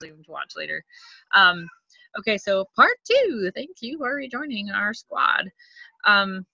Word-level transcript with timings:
to 0.00 0.14
watch 0.28 0.52
later. 0.56 0.84
Um, 1.34 1.68
okay, 2.18 2.38
so 2.38 2.66
part 2.76 2.96
two. 3.04 3.50
Thank 3.54 3.76
you 3.80 3.98
for 3.98 4.14
rejoining 4.14 4.70
our 4.70 4.94
squad. 4.94 5.50
Um, 6.06 6.44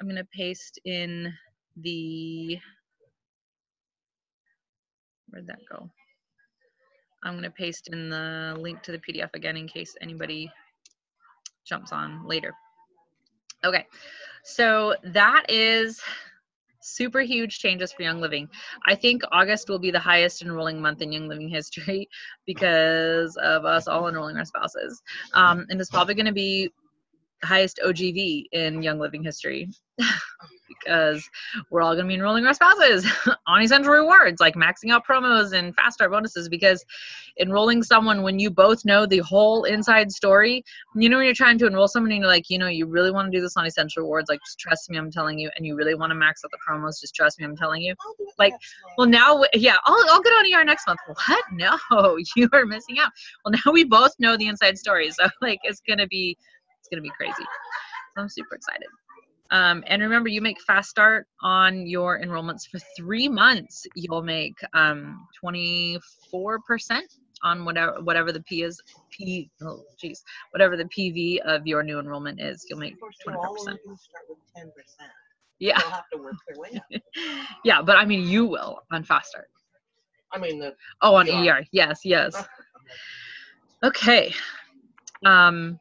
I'm 0.00 0.08
gonna 0.08 0.26
paste 0.34 0.80
in 0.84 1.32
the 1.76 2.58
where'd 5.30 5.46
that 5.46 5.60
go? 5.70 5.88
I'm 7.22 7.34
gonna 7.34 7.50
paste 7.50 7.88
in 7.92 8.10
the 8.10 8.56
link 8.58 8.82
to 8.82 8.92
the 8.92 8.98
PDF 8.98 9.30
again 9.34 9.56
in 9.56 9.68
case 9.68 9.96
anybody 10.00 10.50
jumps 11.64 11.92
on 11.92 12.26
later. 12.26 12.52
Okay, 13.64 13.86
so 14.42 14.96
that 15.04 15.46
is 15.48 16.02
super 16.82 17.20
huge 17.20 17.58
changes 17.58 17.92
for 17.92 18.02
Young 18.02 18.20
Living. 18.20 18.48
I 18.86 18.94
think 18.94 19.22
August 19.32 19.68
will 19.68 19.78
be 19.78 19.90
the 19.90 19.98
highest 19.98 20.42
enrolling 20.42 20.80
month 20.80 21.02
in 21.02 21.12
Young 21.12 21.28
Living 21.28 21.48
history 21.48 22.08
because 22.46 23.36
of 23.36 23.64
us 23.64 23.88
all 23.88 24.08
enrolling 24.08 24.36
our 24.36 24.44
spouses. 24.44 25.02
Um, 25.34 25.66
and 25.68 25.80
it's 25.80 25.90
probably 25.90 26.14
going 26.14 26.26
to 26.26 26.32
be 26.32 26.70
highest 27.44 27.80
OGV 27.84 28.46
in 28.52 28.82
Young 28.82 28.98
Living 28.98 29.24
history 29.24 29.68
because 30.84 31.28
we're 31.70 31.82
all 31.82 31.94
going 31.94 32.04
to 32.04 32.08
be 32.08 32.14
enrolling 32.14 32.46
our 32.46 32.54
spouses 32.54 33.06
on 33.46 33.62
essential 33.62 33.92
rewards, 33.92 34.40
like 34.40 34.54
maxing 34.54 34.90
out 34.90 35.06
promos 35.06 35.52
and 35.52 35.74
fast 35.74 35.94
start 35.94 36.10
bonuses. 36.10 36.48
Because 36.48 36.84
enrolling 37.38 37.82
someone 37.82 38.22
when 38.22 38.38
you 38.38 38.50
both 38.50 38.84
know 38.84 39.06
the 39.06 39.18
whole 39.18 39.64
inside 39.64 40.10
story, 40.10 40.64
you 40.94 41.08
know, 41.08 41.16
when 41.16 41.26
you're 41.26 41.34
trying 41.34 41.58
to 41.58 41.66
enroll 41.66 41.88
someone 41.88 42.12
and 42.12 42.20
you're 42.20 42.28
like, 42.28 42.50
you 42.50 42.58
know, 42.58 42.68
you 42.68 42.86
really 42.86 43.10
want 43.10 43.30
to 43.30 43.36
do 43.36 43.42
this 43.42 43.56
on 43.56 43.66
essential 43.66 44.02
rewards, 44.02 44.28
like, 44.28 44.40
just 44.44 44.58
trust 44.58 44.90
me, 44.90 44.98
I'm 44.98 45.10
telling 45.10 45.38
you, 45.38 45.50
and 45.56 45.66
you 45.66 45.76
really 45.76 45.94
want 45.94 46.10
to 46.10 46.14
max 46.14 46.42
out 46.44 46.50
the 46.50 46.58
promos, 46.68 47.00
just 47.00 47.14
trust 47.14 47.38
me, 47.38 47.44
I'm 47.44 47.56
telling 47.56 47.82
you. 47.82 47.94
Like, 48.38 48.54
well, 48.96 49.06
now, 49.06 49.42
yeah, 49.54 49.76
I'll, 49.84 50.04
I'll 50.10 50.22
get 50.22 50.30
on 50.30 50.60
ER 50.60 50.64
next 50.64 50.86
month. 50.86 51.00
What? 51.06 51.44
No, 51.52 51.78
you 52.36 52.48
are 52.52 52.66
missing 52.66 52.98
out. 52.98 53.12
Well, 53.44 53.54
now 53.64 53.72
we 53.72 53.84
both 53.84 54.12
know 54.18 54.36
the 54.36 54.48
inside 54.48 54.78
story. 54.78 55.10
So, 55.10 55.28
like, 55.40 55.60
it's 55.64 55.80
going 55.86 55.98
to 55.98 56.06
be 56.06 56.36
it's 56.80 56.88
going 56.88 56.98
to 56.98 57.02
be 57.02 57.12
crazy. 57.16 57.44
So 58.14 58.20
I'm 58.20 58.28
super 58.28 58.56
excited. 58.56 58.88
Um, 59.52 59.84
and 59.86 60.00
remember, 60.00 60.30
you 60.30 60.40
make 60.40 60.60
fast 60.62 60.88
start 60.88 61.26
on 61.42 61.86
your 61.86 62.18
enrollments 62.18 62.66
for 62.66 62.78
three 62.96 63.28
months. 63.28 63.86
You'll 63.94 64.22
make 64.22 64.56
um, 64.72 65.26
24% 65.44 66.00
on 67.44 67.64
whatever 67.64 68.00
whatever 68.02 68.30
the 68.32 68.40
P 68.42 68.62
is 68.62 68.80
P 69.10 69.50
oh 69.62 69.82
geez 69.98 70.22
whatever 70.52 70.76
the 70.76 70.84
PV 70.84 71.38
of 71.40 71.66
your 71.66 71.82
new 71.82 71.98
enrollment 71.98 72.40
is. 72.40 72.64
You'll 72.68 72.78
make 72.78 72.96
24%. 73.26 73.76
Yeah. 75.58 75.78
yeah, 77.64 77.82
but 77.82 77.96
I 77.96 78.04
mean, 78.04 78.26
you 78.26 78.46
will 78.46 78.80
on 78.90 79.04
fast 79.04 79.30
start. 79.30 79.48
I 80.32 80.38
mean 80.38 80.58
the. 80.58 80.74
Oh, 81.02 81.14
on 81.14 81.28
ER. 81.28 81.58
ER. 81.58 81.64
Yes, 81.72 82.00
yes. 82.04 82.42
okay. 83.84 84.32
Um, 85.26 85.78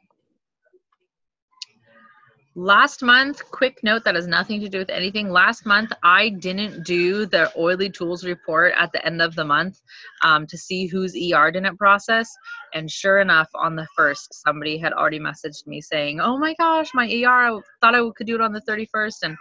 Last 2.56 3.02
month, 3.02 3.50
quick 3.52 3.80
note 3.82 4.04
that 4.04 4.16
has 4.16 4.28
nothing 4.28 4.60
to 4.60 4.68
do 4.68 4.80
with 4.80 4.90
anything. 4.90 5.30
Last 5.30 5.66
month, 5.66 5.94
I 6.04 6.28
didn't 6.28 6.84
do 6.84 7.26
the 7.26 7.50
oily 7.58 7.90
tools 7.90 8.26
report 8.26 8.74
at 8.78 8.92
the 8.92 9.06
end 9.06 9.22
of 9.22 9.36
the 9.36 9.46
month 9.46 9.80
um, 10.22 10.46
to 10.48 10.58
see 10.58 10.86
whose 10.86 11.16
ER 11.16 11.50
didn't 11.50 11.78
process. 11.78 12.30
And 12.74 12.92
sure 12.92 13.20
enough, 13.20 13.48
on 13.56 13.78
the 13.78 13.88
first, 13.96 14.34
somebody 14.34 14.78
had 14.78 14.92
already 14.92 15.18
messaged 15.18 15.66
me 15.66 15.80
saying, 15.80 16.20
Oh 16.20 16.38
my 16.38 16.54
gosh, 16.56 16.94
my 16.94 17.06
ER, 17.06 17.30
I 17.30 17.60
thought 17.80 17.96
I 17.96 18.02
could 18.18 18.28
do 18.28 18.36
it 18.36 18.42
on 18.42 18.52
the 18.52 18.62
31st. 18.62 19.24
And 19.24 19.38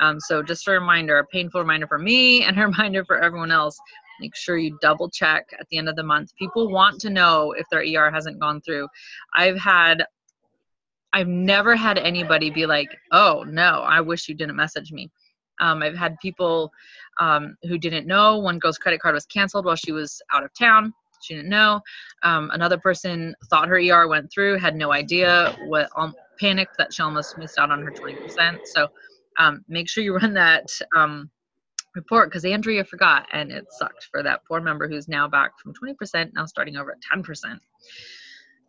um, 0.00 0.20
so, 0.20 0.42
just 0.42 0.68
a 0.68 0.72
reminder, 0.72 1.16
a 1.16 1.24
painful 1.24 1.62
reminder 1.62 1.86
for 1.86 1.98
me 1.98 2.44
and 2.44 2.58
a 2.58 2.66
reminder 2.66 3.06
for 3.06 3.22
everyone 3.22 3.52
else. 3.52 3.78
Make 4.20 4.36
sure 4.36 4.58
you 4.58 4.76
double 4.82 5.08
check 5.08 5.46
at 5.58 5.66
the 5.70 5.78
end 5.78 5.88
of 5.88 5.96
the 5.96 6.02
month. 6.02 6.36
People 6.36 6.70
want 6.70 7.00
to 7.00 7.08
know 7.08 7.52
if 7.52 7.64
their 7.70 7.80
ER 7.80 8.10
hasn't 8.10 8.38
gone 8.38 8.60
through. 8.60 8.86
I've 9.34 9.56
had 9.56 10.04
I've 11.12 11.28
never 11.28 11.74
had 11.76 11.98
anybody 11.98 12.50
be 12.50 12.66
like, 12.66 12.88
"Oh 13.12 13.44
no, 13.46 13.82
I 13.82 14.00
wish 14.00 14.28
you 14.28 14.34
didn't 14.34 14.56
message 14.56 14.92
me." 14.92 15.10
Um, 15.60 15.82
I've 15.82 15.96
had 15.96 16.16
people 16.20 16.72
um, 17.20 17.56
who 17.64 17.78
didn't 17.78 18.06
know 18.06 18.38
one 18.38 18.58
girl's 18.58 18.78
credit 18.78 19.00
card 19.00 19.14
was 19.14 19.26
canceled 19.26 19.66
while 19.66 19.76
she 19.76 19.92
was 19.92 20.22
out 20.32 20.44
of 20.44 20.50
town. 20.58 20.92
She 21.22 21.34
didn't 21.34 21.50
know. 21.50 21.80
Um, 22.22 22.50
another 22.52 22.78
person 22.78 23.34
thought 23.50 23.68
her 23.68 23.78
ER 23.78 24.08
went 24.08 24.32
through, 24.32 24.58
had 24.58 24.74
no 24.74 24.90
idea, 24.92 25.54
what 25.66 25.90
um, 25.96 26.14
panicked 26.38 26.78
that 26.78 26.94
she 26.94 27.02
almost 27.02 27.36
missed 27.36 27.58
out 27.58 27.70
on 27.70 27.82
her 27.82 27.90
20%. 27.90 28.58
So 28.64 28.88
um, 29.38 29.62
make 29.68 29.88
sure 29.88 30.02
you 30.02 30.14
run 30.16 30.32
that 30.34 30.70
um, 30.96 31.30
report 31.94 32.30
because 32.30 32.46
Andrea 32.46 32.84
forgot 32.84 33.26
and 33.32 33.52
it 33.52 33.66
sucked 33.70 34.08
for 34.10 34.22
that 34.22 34.40
poor 34.48 34.62
member 34.62 34.88
who's 34.88 35.08
now 35.08 35.28
back 35.28 35.58
from 35.58 35.74
20%, 35.74 36.30
now 36.34 36.46
starting 36.46 36.76
over 36.76 36.92
at 36.92 36.98
10% 37.14 37.58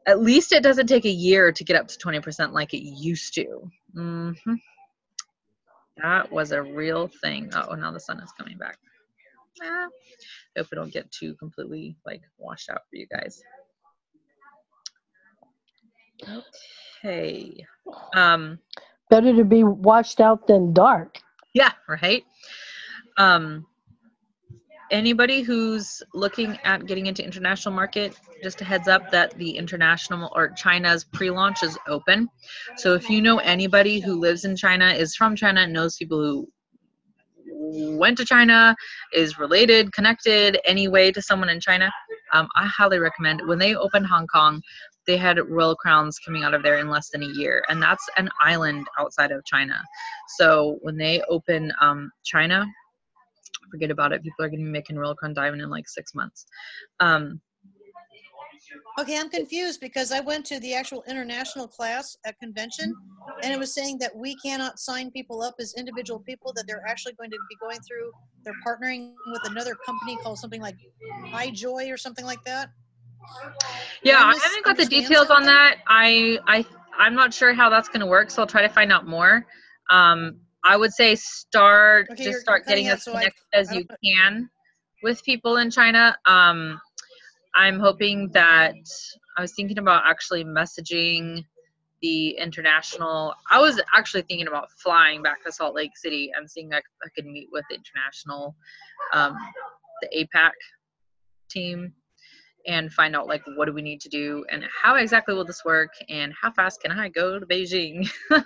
at 0.07 0.21
least 0.21 0.51
it 0.51 0.63
doesn't 0.63 0.87
take 0.87 1.05
a 1.05 1.09
year 1.09 1.51
to 1.51 1.63
get 1.63 1.75
up 1.75 1.87
to 1.87 1.97
20% 1.97 2.53
like 2.53 2.73
it 2.73 2.83
used 2.83 3.33
to. 3.35 3.69
Mm-hmm. 3.95 4.55
That 5.97 6.31
was 6.31 6.51
a 6.51 6.61
real 6.61 7.07
thing. 7.21 7.51
Oh, 7.53 7.75
now 7.75 7.91
the 7.91 7.99
sun 7.99 8.19
is 8.19 8.31
coming 8.37 8.57
back. 8.57 8.77
Ah, 9.63 9.87
hope 10.57 10.67
it 10.71 10.75
don't 10.75 10.93
get 10.93 11.11
too 11.11 11.35
completely 11.35 11.95
like 12.05 12.21
washed 12.37 12.69
out 12.69 12.81
for 12.89 12.95
you 12.95 13.05
guys. 13.07 13.41
Okay. 17.03 17.65
Um, 18.15 18.59
Better 19.09 19.35
to 19.35 19.43
be 19.43 19.63
washed 19.63 20.21
out 20.21 20.47
than 20.47 20.73
dark. 20.73 21.19
Yeah, 21.53 21.71
right. 21.87 22.23
Um, 23.17 23.65
anybody 24.91 25.41
who's 25.41 26.03
looking 26.13 26.57
at 26.63 26.85
getting 26.85 27.07
into 27.07 27.23
international 27.23 27.73
market 27.73 28.19
just 28.43 28.61
a 28.61 28.65
heads 28.65 28.87
up 28.87 29.09
that 29.11 29.35
the 29.37 29.51
international 29.51 30.31
or 30.35 30.49
china's 30.49 31.03
pre-launch 31.03 31.63
is 31.63 31.77
open. 31.87 32.27
So 32.77 32.93
if 32.93 33.09
you 33.09 33.21
know 33.21 33.37
anybody 33.39 33.99
who 33.99 34.19
lives 34.19 34.45
in 34.45 34.55
china 34.55 34.89
is 34.89 35.15
from 35.15 35.35
china 35.35 35.65
knows 35.65 35.97
people 35.97 36.19
who 36.19 37.97
went 37.97 38.17
to 38.17 38.25
china 38.25 38.75
is 39.13 39.37
related 39.39 39.91
connected 39.93 40.59
anyway 40.65 41.11
to 41.11 41.21
someone 41.21 41.49
in 41.49 41.59
china 41.59 41.91
um, 42.33 42.47
i 42.55 42.65
highly 42.65 42.97
recommend 42.97 43.41
when 43.45 43.59
they 43.59 43.75
opened 43.75 44.05
hong 44.05 44.25
kong 44.27 44.61
they 45.07 45.17
had 45.17 45.39
royal 45.49 45.75
crowns 45.75 46.19
coming 46.19 46.43
out 46.43 46.53
of 46.53 46.63
there 46.63 46.77
in 46.77 46.89
less 46.89 47.09
than 47.09 47.23
a 47.23 47.27
year 47.27 47.63
and 47.69 47.81
that's 47.81 48.07
an 48.17 48.29
island 48.41 48.85
outside 48.99 49.31
of 49.31 49.43
china. 49.45 49.81
So 50.37 50.77
when 50.81 50.97
they 50.97 51.21
open 51.29 51.73
um, 51.81 52.11
china 52.23 52.65
forget 53.69 53.91
about 53.91 54.11
it. 54.11 54.23
People 54.23 54.45
are 54.45 54.49
going 54.49 54.59
to 54.59 54.65
be 54.65 54.71
making 54.71 54.97
Royal 54.97 55.15
Crown 55.15 55.33
Diamond 55.33 55.61
in 55.61 55.69
like 55.69 55.87
six 55.87 56.13
months. 56.13 56.45
Um, 56.99 57.41
okay, 58.99 59.17
I'm 59.17 59.29
confused 59.29 59.79
because 59.81 60.11
I 60.11 60.19
went 60.19 60.45
to 60.47 60.59
the 60.59 60.73
actual 60.73 61.03
international 61.07 61.67
class 61.67 62.17
at 62.25 62.39
convention 62.39 62.93
and 63.43 63.53
it 63.53 63.59
was 63.59 63.73
saying 63.73 63.97
that 63.99 64.15
we 64.15 64.35
cannot 64.35 64.79
sign 64.79 65.11
people 65.11 65.41
up 65.41 65.55
as 65.59 65.73
individual 65.77 66.19
people, 66.19 66.53
that 66.53 66.65
they're 66.67 66.83
actually 66.87 67.13
going 67.13 67.31
to 67.31 67.37
be 67.49 67.55
going 67.61 67.79
through, 67.81 68.11
they're 68.43 68.53
partnering 68.65 69.13
with 69.27 69.41
another 69.45 69.75
company 69.85 70.17
called 70.17 70.37
something 70.37 70.61
like 70.61 70.75
iJoy 71.33 71.91
or 71.91 71.97
something 71.97 72.25
like 72.25 72.43
that. 72.45 72.69
Yeah, 74.03 74.17
I 74.17 74.37
haven't 74.43 74.65
got 74.65 74.77
the 74.77 74.85
details 74.85 75.29
on 75.29 75.43
that. 75.43 75.77
I, 75.87 76.39
I, 76.47 76.65
I'm 76.97 77.15
not 77.15 77.33
sure 77.33 77.53
how 77.53 77.69
that's 77.69 77.87
going 77.87 77.99
to 78.01 78.07
work, 78.07 78.31
so 78.31 78.41
I'll 78.41 78.47
try 78.47 78.61
to 78.61 78.69
find 78.69 78.91
out 78.91 79.07
more. 79.07 79.45
Um, 79.89 80.37
I 80.63 80.77
would 80.77 80.93
say 80.93 81.15
start 81.15 82.07
okay, 82.11 82.23
just 82.23 82.41
start 82.41 82.65
getting 82.67 82.87
as 82.87 83.03
so 83.03 83.13
connected 83.13 83.43
I, 83.53 83.57
as 83.57 83.71
you 83.73 83.85
can 84.03 84.49
with 85.03 85.23
people 85.23 85.57
in 85.57 85.71
China. 85.71 86.15
Um, 86.25 86.79
I'm 87.55 87.79
hoping 87.79 88.29
that 88.29 88.75
I 89.37 89.41
was 89.41 89.53
thinking 89.53 89.77
about 89.77 90.03
actually 90.05 90.43
messaging 90.43 91.43
the 92.01 92.29
international. 92.31 93.33
I 93.49 93.59
was 93.59 93.79
actually 93.95 94.23
thinking 94.23 94.47
about 94.47 94.71
flying 94.71 95.21
back 95.21 95.43
to 95.45 95.51
Salt 95.51 95.75
Lake 95.75 95.97
City 95.97 96.31
and 96.35 96.49
seeing 96.49 96.71
if 96.71 96.83
I 97.03 97.09
could 97.15 97.25
meet 97.25 97.49
with 97.51 97.65
the 97.69 97.75
international, 97.75 98.55
um, 99.13 99.35
the 100.01 100.25
APAC 100.25 100.51
team 101.49 101.93
and 102.67 102.91
find 102.93 103.15
out 103.15 103.27
like 103.27 103.41
what 103.55 103.65
do 103.65 103.73
we 103.73 103.81
need 103.81 103.99
to 104.01 104.09
do 104.09 104.45
and 104.51 104.63
how 104.83 104.95
exactly 104.95 105.33
will 105.33 105.45
this 105.45 105.65
work 105.65 105.91
and 106.09 106.31
how 106.39 106.51
fast 106.51 106.81
can 106.81 106.91
I 106.91 107.09
go 107.09 107.39
to 107.39 107.45
Beijing. 107.45 108.09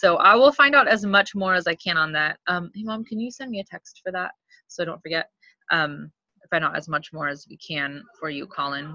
So 0.00 0.16
I 0.16 0.34
will 0.34 0.52
find 0.52 0.74
out 0.74 0.88
as 0.88 1.04
much 1.04 1.34
more 1.34 1.54
as 1.54 1.66
I 1.66 1.74
can 1.74 1.96
on 1.96 2.12
that. 2.12 2.38
Um, 2.46 2.70
hey, 2.74 2.82
mom, 2.82 3.04
can 3.04 3.20
you 3.20 3.30
send 3.30 3.50
me 3.50 3.60
a 3.60 3.64
text 3.64 4.00
for 4.04 4.10
that 4.12 4.32
so 4.68 4.82
I 4.82 4.86
don't 4.86 5.02
forget? 5.02 5.28
Um, 5.70 6.10
find 6.50 6.64
out 6.64 6.76
as 6.76 6.88
much 6.88 7.12
more 7.12 7.28
as 7.28 7.46
we 7.48 7.56
can 7.56 8.02
for 8.18 8.28
you, 8.28 8.46
Colin. 8.46 8.94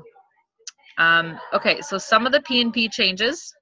Um, 0.98 1.40
okay, 1.54 1.82
so 1.82 1.98
some 1.98 2.26
of 2.26 2.32
the 2.32 2.42
P&P 2.42 2.90
changes. 2.90 3.54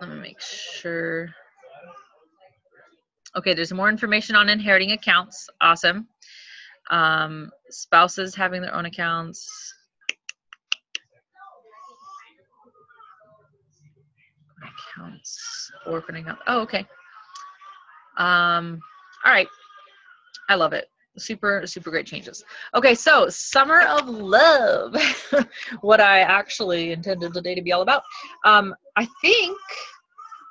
Let 0.00 0.10
me 0.10 0.16
make 0.20 0.40
sure. 0.40 1.28
Okay, 3.36 3.54
there's 3.54 3.72
more 3.72 3.88
information 3.88 4.36
on 4.36 4.48
inheriting 4.48 4.92
accounts. 4.92 5.48
Awesome. 5.60 6.08
Um, 6.90 7.50
spouses 7.70 8.34
having 8.34 8.62
their 8.62 8.74
own 8.74 8.86
accounts. 8.86 9.74
Accounts, 15.00 15.70
orphan 15.86 16.16
account. 16.16 16.38
Oh, 16.46 16.60
okay. 16.60 16.86
Um, 18.16 18.80
all 19.24 19.32
right. 19.32 19.48
I 20.48 20.54
love 20.54 20.72
it. 20.72 20.86
super 21.18 21.66
super 21.66 21.90
great 21.90 22.06
changes 22.06 22.44
okay 22.76 22.94
so 22.94 23.28
summer 23.28 23.80
of 23.82 24.08
love 24.08 24.94
what 25.80 26.00
i 26.00 26.20
actually 26.20 26.92
intended 26.92 27.34
the 27.34 27.42
day 27.42 27.54
to 27.56 27.62
be 27.62 27.72
all 27.72 27.82
about 27.82 28.02
um 28.44 28.72
i 28.96 29.04
think 29.20 29.58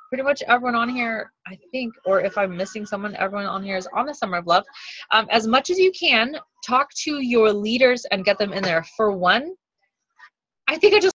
pretty 0.09 0.23
much 0.23 0.43
everyone 0.47 0.75
on 0.75 0.89
here 0.89 1.31
i 1.47 1.57
think 1.71 1.93
or 2.05 2.19
if 2.21 2.37
i'm 2.37 2.55
missing 2.55 2.85
someone 2.85 3.15
everyone 3.15 3.45
on 3.45 3.63
here 3.63 3.77
is 3.77 3.87
on 3.93 4.05
the 4.05 4.13
summer 4.13 4.37
of 4.37 4.45
love 4.45 4.65
um, 5.11 5.25
as 5.31 5.47
much 5.47 5.69
as 5.69 5.79
you 5.79 5.91
can 5.91 6.37
talk 6.65 6.93
to 6.93 7.21
your 7.21 7.51
leaders 7.53 8.05
and 8.11 8.25
get 8.25 8.37
them 8.37 8.51
in 8.51 8.61
there 8.61 8.83
for 8.97 9.11
one 9.11 9.53
i 10.67 10.77
think 10.77 10.93
i 10.93 10.99
just 10.99 11.16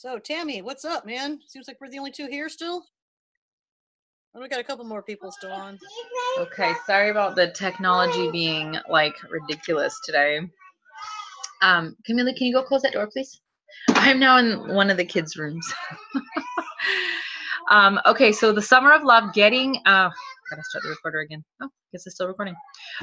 So 0.00 0.16
Tammy, 0.16 0.62
what's 0.62 0.84
up, 0.84 1.04
man? 1.04 1.40
Seems 1.48 1.66
like 1.66 1.78
we're 1.80 1.90
the 1.90 1.98
only 1.98 2.12
two 2.12 2.28
here 2.28 2.48
still. 2.48 2.84
Oh, 4.32 4.40
we 4.40 4.46
got 4.46 4.60
a 4.60 4.62
couple 4.62 4.84
more 4.84 5.02
people 5.02 5.32
still 5.32 5.50
on. 5.50 5.76
Okay, 6.38 6.72
sorry 6.86 7.10
about 7.10 7.34
the 7.34 7.50
technology 7.50 8.30
being 8.30 8.76
like 8.88 9.16
ridiculous 9.28 9.98
today. 10.06 10.38
Um, 11.62 11.96
Camila, 12.08 12.32
can 12.36 12.46
you 12.46 12.54
go 12.54 12.62
close 12.62 12.82
that 12.82 12.92
door, 12.92 13.08
please? 13.12 13.40
I'm 13.88 14.20
now 14.20 14.38
in 14.38 14.72
one 14.72 14.88
of 14.88 14.98
the 14.98 15.04
kids' 15.04 15.36
rooms. 15.36 15.68
um, 17.72 17.98
okay, 18.06 18.30
so 18.30 18.52
the 18.52 18.62
summer 18.62 18.92
of 18.92 19.02
love, 19.02 19.34
getting 19.34 19.78
uh, 19.84 20.10
gotta 20.48 20.62
start 20.62 20.84
the 20.84 20.90
recorder 20.90 21.22
again. 21.22 21.44
Oh, 21.60 21.68
guess 21.90 22.06
it's 22.06 22.14
still 22.14 22.28
recording. 22.28 22.54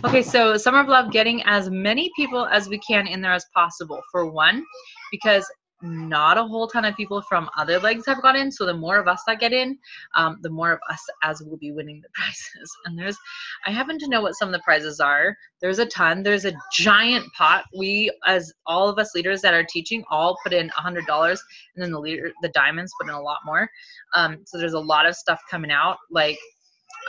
Okay, 0.06 0.22
so 0.22 0.56
summer 0.56 0.80
of 0.80 0.88
love, 0.88 1.12
getting 1.12 1.44
as 1.44 1.70
many 1.70 2.10
people 2.16 2.46
as 2.46 2.70
we 2.70 2.80
can 2.80 3.06
in 3.06 3.20
there 3.20 3.34
as 3.34 3.46
possible. 3.54 4.02
For 4.14 4.32
one, 4.32 4.66
because 5.12 5.46
not 5.82 6.38
a 6.38 6.44
whole 6.44 6.68
ton 6.68 6.86
of 6.86 6.96
people 6.96 7.22
from 7.22 7.50
other 7.58 7.80
legs 7.80 8.06
have 8.06 8.22
got 8.22 8.36
in. 8.36 8.52
So 8.52 8.66
the 8.66 8.74
more 8.74 8.98
of 8.98 9.08
us 9.08 9.22
that 9.28 9.40
get 9.40 9.54
in, 9.54 9.78
um, 10.16 10.38
the 10.42 10.50
more 10.50 10.72
of 10.72 10.80
us 10.90 11.00
as 11.24 11.42
will 11.42 11.58
be 11.58 11.72
winning 11.72 12.02
the 12.02 12.10
prizes. 12.14 12.72
And 12.86 12.98
there's, 12.98 13.18
I 13.66 13.72
happen 13.72 13.98
to 14.00 14.08
know 14.08 14.22
what 14.22 14.34
some 14.34 14.48
of 14.48 14.54
the 14.54 14.62
prizes 14.64 15.00
are. 15.00 15.36
There's 15.62 15.80
a 15.80 15.86
ton. 15.86 16.24
There's 16.24 16.46
a 16.46 16.54
giant 16.74 17.26
pot. 17.38 17.66
We, 17.78 18.12
as 18.26 18.54
all 18.66 18.90
of 18.90 19.00
us 19.00 19.14
leaders 19.16 19.42
that 19.42 19.54
are 19.54 19.66
teaching, 19.68 20.04
all 20.10 20.38
put 20.44 20.54
in 20.54 20.70
a 20.70 20.82
hundred 20.82 21.06
dollars, 21.06 21.42
and 21.76 21.84
then 21.84 21.92
the 21.92 22.00
leader, 22.00 22.32
the 22.42 22.50
diamonds, 22.50 22.94
put 23.00 23.10
in 23.10 23.16
a 23.16 23.22
lot 23.22 23.40
more. 23.46 23.70
Um, 24.16 24.40
so 24.46 24.58
there's 24.58 24.74
a 24.74 24.80
lot 24.80 25.06
of 25.06 25.16
stuff 25.16 25.40
coming 25.50 25.72
out, 25.72 25.98
like. 26.12 26.38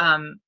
Um, 0.00 0.40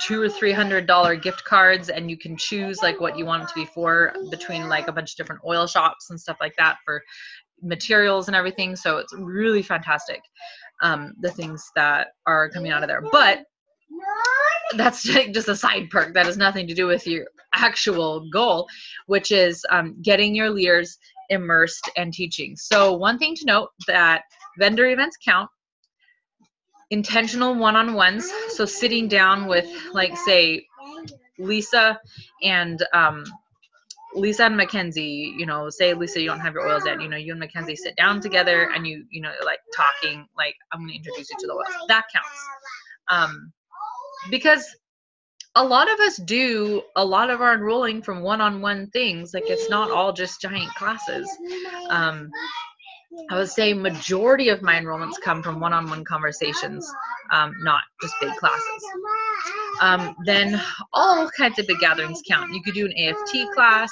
two 0.00 0.20
or 0.20 0.28
three 0.28 0.52
hundred 0.52 0.86
dollar 0.86 1.14
gift 1.14 1.44
cards 1.44 1.88
and 1.88 2.10
you 2.10 2.16
can 2.16 2.36
choose 2.36 2.82
like 2.82 3.00
what 3.00 3.18
you 3.18 3.26
want 3.26 3.42
it 3.42 3.48
to 3.48 3.54
be 3.54 3.66
for 3.66 4.14
between 4.30 4.68
like 4.68 4.88
a 4.88 4.92
bunch 4.92 5.12
of 5.12 5.16
different 5.16 5.42
oil 5.46 5.66
shops 5.66 6.10
and 6.10 6.20
stuff 6.20 6.38
like 6.40 6.54
that 6.56 6.76
for 6.84 7.02
materials 7.62 8.28
and 8.28 8.36
everything. 8.36 8.74
So 8.76 8.96
it's 8.98 9.12
really 9.14 9.62
fantastic 9.62 10.20
um, 10.82 11.14
the 11.20 11.30
things 11.30 11.70
that 11.76 12.08
are 12.26 12.48
coming 12.50 12.72
out 12.72 12.82
of 12.82 12.88
there. 12.88 13.02
But 13.12 13.44
that's 14.76 15.02
just 15.32 15.48
a 15.48 15.56
side 15.56 15.90
perk 15.90 16.14
that 16.14 16.26
has 16.26 16.36
nothing 16.36 16.66
to 16.66 16.74
do 16.74 16.86
with 16.86 17.06
your 17.06 17.26
actual 17.52 18.28
goal 18.30 18.66
which 19.06 19.32
is 19.32 19.66
um, 19.70 19.96
getting 20.02 20.34
your 20.34 20.50
leaders 20.50 20.98
immersed 21.30 21.90
and 21.96 22.12
teaching. 22.12 22.56
So 22.56 22.92
one 22.92 23.18
thing 23.18 23.34
to 23.36 23.44
note 23.44 23.70
that 23.86 24.22
vendor 24.58 24.88
events 24.88 25.16
count 25.24 25.50
intentional 26.90 27.54
one-on-ones. 27.54 28.30
So 28.50 28.64
sitting 28.64 29.08
down 29.08 29.46
with 29.46 29.66
like 29.92 30.16
say 30.16 30.66
lisa 31.38 31.98
and 32.42 32.84
um, 32.92 33.24
lisa 34.14 34.44
and 34.44 34.56
mackenzie 34.56 35.34
you 35.38 35.46
know 35.46 35.70
say 35.70 35.94
lisa 35.94 36.20
you 36.20 36.26
don't 36.26 36.40
have 36.40 36.54
your 36.54 36.68
oils 36.68 36.84
yet. 36.84 37.00
You 37.00 37.08
know 37.08 37.16
you 37.16 37.32
and 37.32 37.40
mackenzie 37.40 37.76
sit 37.76 37.96
down 37.96 38.20
together 38.20 38.70
and 38.74 38.86
you 38.86 39.04
you 39.10 39.22
know 39.22 39.32
like 39.44 39.60
talking 39.74 40.26
like 40.36 40.54
i'm 40.72 40.80
going 40.80 40.90
to 40.90 40.96
introduce 40.96 41.30
you 41.30 41.36
to 41.38 41.46
the 41.46 41.54
oils. 41.54 41.86
That 41.88 42.04
counts. 42.12 42.46
Um, 43.08 43.52
because 44.30 44.66
a 45.56 45.64
lot 45.64 45.90
of 45.92 45.98
us 46.00 46.16
do 46.16 46.82
a 46.96 47.04
lot 47.04 47.30
of 47.30 47.40
our 47.40 47.54
enrolling 47.54 48.02
from 48.02 48.22
one-on-one 48.22 48.88
things. 48.90 49.34
Like 49.34 49.44
it's 49.46 49.68
not 49.68 49.90
all 49.90 50.12
just 50.12 50.40
giant 50.40 50.72
classes. 50.74 51.28
Um, 51.88 52.30
I 53.28 53.36
would 53.36 53.50
say 53.50 53.72
majority 53.72 54.48
of 54.50 54.62
my 54.62 54.74
enrollments 54.74 55.20
come 55.22 55.42
from 55.42 55.58
one-on-one 55.60 56.04
conversations, 56.04 56.92
um, 57.32 57.54
not 57.60 57.82
just 58.00 58.14
big 58.20 58.34
classes. 58.36 58.84
Um, 59.80 60.14
then 60.26 60.60
all 60.92 61.28
kinds 61.30 61.58
of 61.58 61.66
big 61.66 61.78
gatherings 61.80 62.22
count. 62.26 62.52
You 62.52 62.62
could 62.62 62.74
do 62.74 62.86
an 62.86 62.92
AFT 62.96 63.52
class. 63.54 63.90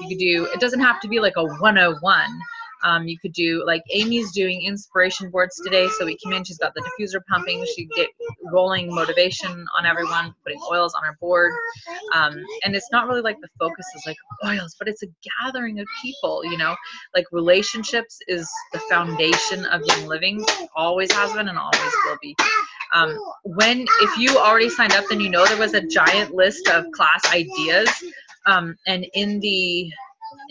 You 0.00 0.08
could 0.08 0.18
do. 0.18 0.48
It 0.52 0.60
doesn't 0.60 0.80
have 0.80 1.00
to 1.00 1.08
be 1.08 1.20
like 1.20 1.34
a 1.36 1.44
101. 1.44 2.40
Um, 2.86 3.08
you 3.08 3.18
could 3.18 3.32
do 3.32 3.64
like 3.66 3.82
Amy's 3.92 4.30
doing 4.30 4.62
inspiration 4.62 5.28
boards 5.30 5.60
today. 5.64 5.88
So 5.98 6.04
we 6.06 6.16
came 6.22 6.32
in, 6.32 6.44
she's 6.44 6.58
got 6.58 6.72
the 6.74 6.82
diffuser 6.82 7.20
pumping. 7.28 7.66
She 7.74 7.86
get 7.96 8.08
rolling 8.44 8.94
motivation 8.94 9.66
on 9.76 9.86
everyone, 9.86 10.32
putting 10.44 10.60
oils 10.70 10.94
on 10.94 11.02
her 11.02 11.16
board. 11.20 11.52
Um, 12.14 12.40
and 12.64 12.76
it's 12.76 12.88
not 12.92 13.08
really 13.08 13.22
like 13.22 13.40
the 13.40 13.48
focus 13.58 13.84
is 13.96 14.04
like 14.06 14.16
oils, 14.46 14.76
but 14.78 14.86
it's 14.86 15.02
a 15.02 15.08
gathering 15.42 15.80
of 15.80 15.86
people, 16.00 16.44
you 16.44 16.56
know, 16.56 16.76
like 17.14 17.26
relationships 17.32 18.18
is 18.28 18.48
the 18.72 18.78
foundation 18.88 19.64
of 19.66 19.82
young 19.84 20.06
living, 20.06 20.44
always 20.76 21.10
has 21.10 21.32
been 21.32 21.48
and 21.48 21.58
always 21.58 21.92
will 22.04 22.18
be. 22.22 22.36
Um, 22.94 23.18
when, 23.42 23.84
if 24.00 24.16
you 24.16 24.38
already 24.38 24.70
signed 24.70 24.92
up, 24.92 25.06
then 25.10 25.18
you 25.18 25.28
know 25.28 25.44
there 25.46 25.58
was 25.58 25.74
a 25.74 25.84
giant 25.84 26.34
list 26.34 26.68
of 26.68 26.86
class 26.92 27.24
ideas. 27.32 27.90
Um, 28.46 28.76
and 28.86 29.04
in 29.14 29.40
the 29.40 29.90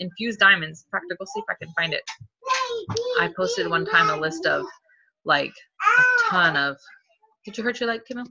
infused 0.00 0.38
diamonds. 0.38 0.86
Practical 0.90 1.26
see 1.26 1.40
if 1.40 1.44
i 1.48 1.54
can 1.54 1.72
find 1.72 1.92
it. 1.92 2.02
I 3.20 3.30
posted 3.36 3.68
one 3.68 3.86
time 3.86 4.10
a 4.10 4.20
list 4.20 4.46
of 4.46 4.64
like 5.24 5.52
a 5.98 6.30
ton 6.30 6.56
of 6.56 6.76
did 7.44 7.56
you 7.56 7.64
hurt 7.64 7.80
your 7.80 7.88
leg 7.88 8.00
camille 8.06 8.26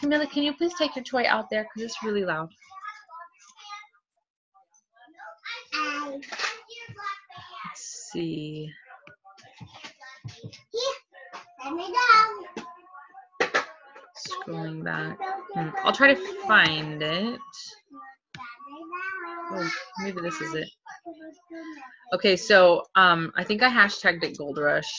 camilla 0.00 0.26
can 0.26 0.42
you 0.42 0.52
please 0.52 0.72
take 0.78 0.94
your 0.96 1.04
toy 1.04 1.24
out 1.26 1.46
there? 1.50 1.64
Because 1.64 1.90
it's 1.90 2.02
really 2.02 2.24
loud. 2.24 2.48
Let's 6.10 6.24
see. 8.12 8.70
Scrolling 14.28 14.84
back. 14.84 15.18
Hmm. 15.54 15.68
i'll 15.84 15.92
try 15.92 16.12
to 16.12 16.16
find 16.46 17.02
it. 17.02 17.40
Oh, 19.50 19.70
maybe 20.00 20.20
this 20.20 20.40
is 20.40 20.54
it 20.54 20.68
Okay, 22.14 22.36
so 22.36 22.84
um, 22.94 23.32
I 23.36 23.44
think 23.44 23.62
I 23.62 23.68
hashtagged 23.68 24.24
it 24.24 24.38
Gold 24.38 24.58
Rush. 24.58 24.90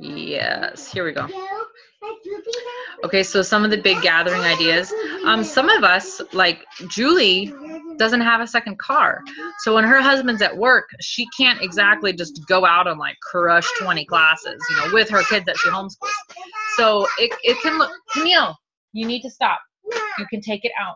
Yes, 0.00 0.92
here 0.92 1.04
we 1.04 1.12
go. 1.12 1.26
Okay, 3.04 3.22
so 3.22 3.42
some 3.42 3.64
of 3.64 3.70
the 3.70 3.78
big 3.78 4.00
gathering 4.02 4.42
ideas. 4.42 4.92
Um, 5.24 5.42
some 5.42 5.68
of 5.68 5.82
us, 5.82 6.20
like 6.32 6.64
Julie, 6.88 7.52
doesn't 7.96 8.20
have 8.20 8.40
a 8.40 8.46
second 8.46 8.78
car. 8.78 9.22
So 9.60 9.74
when 9.74 9.84
her 9.84 10.00
husband's 10.00 10.42
at 10.42 10.56
work, 10.56 10.88
she 11.00 11.26
can't 11.36 11.60
exactly 11.62 12.12
just 12.12 12.46
go 12.46 12.64
out 12.64 12.86
and 12.86 12.98
like 12.98 13.16
crush 13.20 13.66
20 13.80 14.04
classes, 14.04 14.62
you 14.70 14.76
know, 14.76 14.92
with 14.92 15.08
her 15.10 15.22
kids 15.24 15.46
that 15.46 15.56
she 15.56 15.68
homeschools. 15.68 16.10
So 16.78 17.08
it, 17.18 17.34
it 17.42 17.60
can 17.60 17.76
look, 17.76 17.90
Camille, 18.12 18.56
you 18.92 19.04
need 19.04 19.22
to 19.22 19.30
stop. 19.30 19.58
You 20.16 20.26
can 20.30 20.40
take 20.40 20.64
it 20.64 20.70
out. 20.80 20.94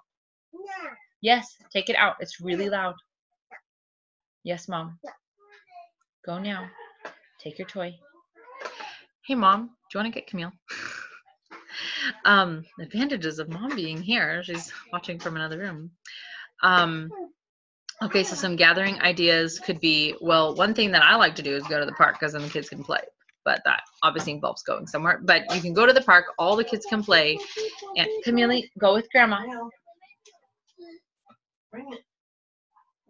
Yes, 1.23 1.57
take 1.73 1.91
it 1.91 1.97
out. 1.97 2.15
It's 2.21 2.41
really 2.41 2.69
loud. 2.69 2.95
Yes, 4.45 4.69
mom. 4.69 5.01
Go 6.25 6.39
now. 6.39 6.69
Take 7.41 7.59
your 7.59 7.67
toy. 7.67 7.97
Hey, 9.27 9.35
mom, 9.35 9.67
do 9.67 9.71
you 9.99 10.01
want 10.05 10.15
to 10.15 10.21
get 10.21 10.29
Camille? 10.29 10.53
um, 12.25 12.65
advantages 12.81 13.41
of 13.41 13.49
mom 13.49 13.75
being 13.75 14.01
here. 14.01 14.45
She's 14.45 14.73
watching 14.93 15.19
from 15.19 15.35
another 15.35 15.59
room. 15.59 15.91
Um, 16.63 17.11
okay, 18.01 18.23
so 18.23 18.37
some 18.37 18.55
gathering 18.55 19.01
ideas 19.01 19.59
could 19.59 19.81
be 19.81 20.15
well, 20.21 20.55
one 20.55 20.75
thing 20.75 20.93
that 20.93 21.03
I 21.03 21.17
like 21.17 21.35
to 21.37 21.43
do 21.43 21.57
is 21.57 21.65
go 21.65 21.81
to 21.81 21.87
the 21.87 21.93
park 21.93 22.21
because 22.21 22.35
then 22.35 22.43
the 22.43 22.49
kids 22.49 22.69
can 22.69 22.85
play. 22.85 23.03
But 23.45 23.61
that 23.65 23.83
obviously 24.03 24.33
involves 24.33 24.63
going 24.63 24.87
somewhere. 24.87 25.21
But 25.23 25.43
you 25.55 25.61
can 25.61 25.73
go 25.73 25.87
to 25.87 25.93
the 25.93 26.01
park, 26.01 26.27
all 26.39 26.57
the 26.57 26.65
kids 26.65 26.87
can 26.89 27.03
play. 27.03 27.39
And 27.97 28.09
Camille, 28.25 28.63
go 28.79 28.95
with 28.95 29.09
grandma. 29.11 29.41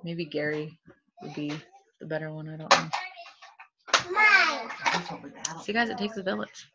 Maybe 0.05 0.25
Gary 0.25 0.79
would 1.23 1.35
be 1.35 1.53
the 2.01 2.07
better 2.07 2.33
one. 2.33 2.49
I 2.49 2.57
don't 2.57 2.71
know. 2.71 2.91
See, 5.63 5.73
guys, 5.73 5.89
it 5.91 5.99
takes 5.99 6.17
a 6.17 6.23
village. 6.23 6.69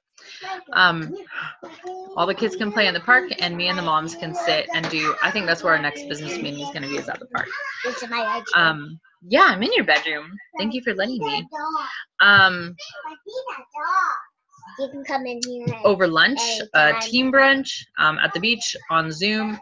Um, 0.73 1.15
all 2.15 2.25
the 2.25 2.33
kids 2.33 2.55
can 2.55 2.71
play 2.71 2.87
in 2.87 2.93
the 2.93 2.99
park, 2.99 3.25
and 3.39 3.55
me 3.55 3.67
and 3.67 3.77
the 3.77 3.81
moms 3.81 4.15
can 4.15 4.33
sit 4.33 4.67
and 4.73 4.89
do. 4.89 5.15
I 5.21 5.31
think 5.31 5.45
that's 5.45 5.63
where 5.63 5.73
our 5.73 5.81
next 5.81 6.07
business 6.07 6.37
meeting 6.37 6.59
is 6.59 6.67
going 6.69 6.83
to 6.83 6.89
be 6.89 6.97
is 6.97 7.09
at 7.09 7.19
the 7.19 7.27
park. 7.27 7.47
Um, 8.55 8.99
yeah, 9.21 9.45
I'm 9.47 9.63
in 9.63 9.71
your 9.73 9.85
bedroom. 9.85 10.31
Thank 10.57 10.73
you 10.73 10.81
for 10.83 10.93
letting 10.93 11.19
me. 11.19 11.47
Um, 12.21 12.75
You 14.79 14.89
can 14.89 15.03
come 15.05 15.25
in 15.25 15.39
here. 15.47 15.65
over 15.85 16.07
lunch, 16.07 16.39
a 16.73 16.79
Anytime. 16.79 17.01
team 17.01 17.31
brunch 17.31 17.69
um, 17.99 18.19
at 18.19 18.33
the 18.33 18.39
beach 18.39 18.75
on 18.91 19.11
Zoom. 19.11 19.59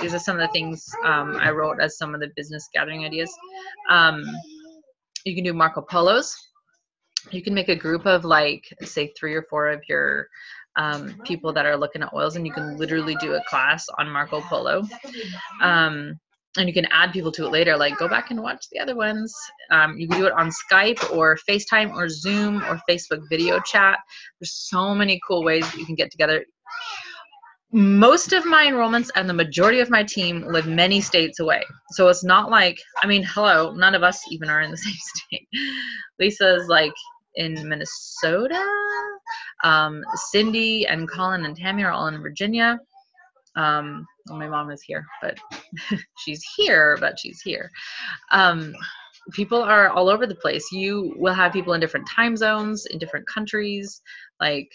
These 0.00 0.14
are 0.14 0.18
some 0.18 0.36
of 0.36 0.42
the 0.42 0.52
things 0.52 0.84
um, 1.04 1.36
I 1.40 1.50
wrote 1.50 1.80
as 1.80 1.96
some 1.98 2.14
of 2.14 2.20
the 2.20 2.30
business 2.36 2.68
gathering 2.74 3.04
ideas. 3.04 3.32
Um, 3.88 4.24
you 5.24 5.34
can 5.34 5.44
do 5.44 5.52
Marco 5.52 5.82
Polos. 5.82 6.34
You 7.30 7.42
can 7.42 7.54
make 7.54 7.68
a 7.68 7.76
group 7.76 8.06
of 8.06 8.24
like, 8.24 8.64
say, 8.82 9.12
three 9.18 9.34
or 9.34 9.42
four 9.48 9.68
of 9.68 9.80
your 9.88 10.28
um, 10.76 11.20
people 11.24 11.52
that 11.52 11.66
are 11.66 11.76
looking 11.76 12.02
at 12.02 12.12
oils, 12.12 12.36
and 12.36 12.46
you 12.46 12.52
can 12.52 12.76
literally 12.76 13.16
do 13.16 13.34
a 13.34 13.42
class 13.48 13.86
on 13.98 14.08
Marco 14.10 14.40
Polo. 14.42 14.82
Um, 15.62 16.18
and 16.56 16.68
you 16.68 16.74
can 16.74 16.86
add 16.90 17.12
people 17.12 17.32
to 17.32 17.46
it 17.46 17.50
later, 17.50 17.76
like 17.76 17.98
go 17.98 18.08
back 18.08 18.30
and 18.30 18.42
watch 18.42 18.66
the 18.70 18.78
other 18.78 18.96
ones. 18.96 19.34
Um, 19.70 19.96
you 19.98 20.08
can 20.08 20.18
do 20.18 20.26
it 20.26 20.32
on 20.32 20.50
Skype 20.50 21.14
or 21.14 21.38
FaceTime 21.48 21.94
or 21.94 22.08
Zoom 22.08 22.62
or 22.64 22.80
Facebook 22.88 23.22
video 23.28 23.60
chat. 23.60 23.98
There's 24.40 24.52
so 24.68 24.94
many 24.94 25.20
cool 25.26 25.44
ways 25.44 25.70
that 25.70 25.78
you 25.78 25.86
can 25.86 25.94
get 25.94 26.10
together. 26.10 26.44
Most 27.72 28.32
of 28.32 28.46
my 28.46 28.66
enrollments 28.66 29.10
and 29.16 29.28
the 29.28 29.34
majority 29.34 29.80
of 29.80 29.90
my 29.90 30.02
team 30.02 30.42
live 30.42 30.66
many 30.66 31.00
states 31.00 31.40
away. 31.40 31.62
So 31.90 32.08
it's 32.08 32.24
not 32.24 32.50
like, 32.50 32.78
I 33.02 33.06
mean, 33.06 33.24
hello, 33.24 33.72
none 33.72 33.94
of 33.94 34.02
us 34.02 34.22
even 34.30 34.48
are 34.48 34.62
in 34.62 34.70
the 34.70 34.76
same 34.76 34.94
state. 34.94 35.48
Lisa's 36.18 36.68
like 36.68 36.92
in 37.34 37.68
Minnesota. 37.68 38.64
Um, 39.64 40.02
Cindy 40.30 40.86
and 40.86 41.10
Colin 41.10 41.44
and 41.44 41.56
Tammy 41.56 41.84
are 41.84 41.92
all 41.92 42.06
in 42.08 42.20
Virginia. 42.20 42.78
Um, 43.56 44.06
well, 44.28 44.38
my 44.38 44.48
mom 44.48 44.70
is 44.70 44.82
here, 44.82 45.04
but 45.22 45.38
she's 46.18 46.44
here, 46.56 46.96
but 47.00 47.18
she's 47.18 47.40
here. 47.40 47.70
Um, 48.30 48.74
people 49.32 49.62
are 49.62 49.88
all 49.88 50.08
over 50.08 50.26
the 50.26 50.34
place. 50.34 50.70
You 50.72 51.14
will 51.16 51.34
have 51.34 51.52
people 51.52 51.72
in 51.72 51.80
different 51.80 52.08
time 52.08 52.36
zones, 52.36 52.86
in 52.86 52.98
different 52.98 53.26
countries. 53.26 54.02
Like, 54.40 54.70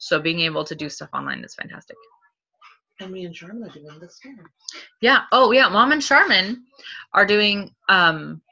so 0.00 0.20
being 0.20 0.40
able 0.40 0.64
to 0.64 0.74
do 0.74 0.88
stuff 0.88 1.10
online 1.14 1.44
is 1.44 1.54
fantastic. 1.54 1.96
And 3.00 3.12
me 3.12 3.24
and 3.24 3.34
Charlotte 3.34 3.76
are 3.76 3.80
doing 3.80 4.00
this 4.00 4.18
too. 4.20 4.34
Yeah. 5.00 5.22
Oh, 5.30 5.52
yeah. 5.52 5.68
Mom 5.68 5.92
and 5.92 6.02
Charmin 6.02 6.64
are 7.14 7.24
doing. 7.24 7.70
Um, 7.88 8.42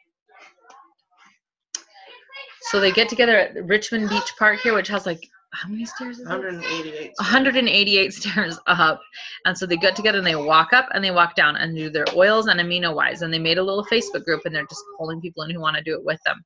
so 2.71 2.81
they 2.81 2.93
get 2.93 3.09
together 3.09 3.37
at 3.37 3.65
Richmond 3.67 4.09
Beach 4.09 4.33
Park 4.39 4.61
here, 4.61 4.75
which 4.75 4.89
has 4.89 5.07
like 5.07 5.29
how 5.63 5.69
many 5.69 5.85
stairs 5.87 6.19
is 6.19 6.27
it? 6.27 6.29
188. 6.29 7.13
188 7.19 8.13
stairs 8.13 8.59
up. 8.67 9.01
And 9.45 9.57
so 9.57 9.67
they 9.67 9.77
get 9.77 9.97
together 9.97 10.19
and 10.19 10.27
they 10.27 10.37
walk 10.37 10.73
up 10.73 10.87
and 10.93 11.03
they 11.03 11.11
walk 11.11 11.35
down 11.35 11.57
and 11.57 11.75
do 11.75 11.89
their 11.89 12.05
oils 12.15 12.47
and 12.47 12.61
AminoWise. 12.61 13.23
And 13.23 13.33
they 13.33 13.39
made 13.39 13.59
a 13.59 13.63
little 13.63 13.85
Facebook 13.87 14.25
group 14.25 14.43
and 14.45 14.55
they're 14.55 14.67
just 14.67 14.83
pulling 14.99 15.21
people 15.21 15.45
in 15.45 15.51
who 15.51 15.61
want 15.61 15.77
to 15.77 15.83
do 15.83 15.95
it 15.95 16.05
with 16.05 16.21
them. 16.25 16.45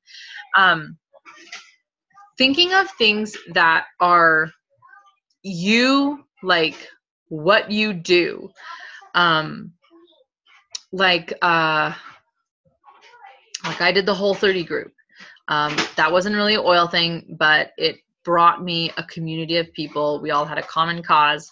Um, 0.56 0.98
thinking 2.38 2.72
of 2.72 2.88
things 2.92 3.36
that 3.52 3.86
are 4.00 4.50
you 5.42 6.24
like 6.42 6.88
what 7.28 7.70
you 7.70 7.92
do. 7.92 8.50
Um, 9.14 9.72
like, 10.92 11.32
uh, 11.42 11.92
like 13.64 13.80
I 13.80 13.92
did 13.92 14.06
the 14.06 14.14
whole 14.14 14.34
30 14.34 14.64
group. 14.64 14.92
Um, 15.48 15.76
that 15.96 16.12
wasn't 16.12 16.36
really 16.36 16.54
an 16.54 16.62
oil 16.64 16.86
thing, 16.86 17.36
but 17.38 17.72
it 17.76 17.96
brought 18.24 18.62
me 18.62 18.90
a 18.96 19.02
community 19.04 19.56
of 19.56 19.72
people. 19.72 20.20
We 20.20 20.30
all 20.30 20.44
had 20.44 20.58
a 20.58 20.62
common 20.62 21.02
cause. 21.02 21.50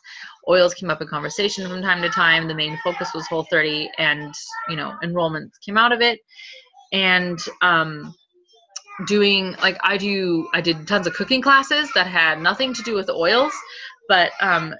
Oils 0.48 0.74
came 0.74 0.90
up 0.90 1.00
in 1.02 1.08
conversation 1.08 1.68
from 1.68 1.82
time 1.82 2.02
to 2.02 2.08
time. 2.08 2.48
The 2.48 2.54
main 2.54 2.78
focus 2.82 3.10
was 3.14 3.26
Whole 3.26 3.46
30, 3.50 3.90
and 3.98 4.32
you 4.68 4.76
know, 4.76 4.94
enrollments 5.02 5.60
came 5.64 5.78
out 5.78 5.92
of 5.92 6.00
it. 6.00 6.20
And 6.92 7.38
um, 7.60 8.14
doing 9.06 9.54
like 9.62 9.78
I 9.82 9.96
do, 9.96 10.48
I 10.54 10.60
did 10.60 10.86
tons 10.86 11.06
of 11.06 11.14
cooking 11.14 11.42
classes 11.42 11.90
that 11.94 12.06
had 12.06 12.40
nothing 12.40 12.74
to 12.74 12.82
do 12.82 12.94
with 12.94 13.10
oils, 13.10 13.52
but 14.08 14.32
um, 14.40 14.74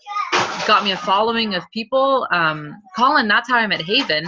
got 0.67 0.85
me 0.85 0.93
a 0.93 0.97
following 0.97 1.55
of 1.55 1.65
people. 1.73 2.27
Um, 2.31 2.81
Colin, 2.97 3.29
that's 3.29 3.49
how 3.49 3.57
I 3.57 3.67
met 3.67 3.83
Haven. 3.83 4.25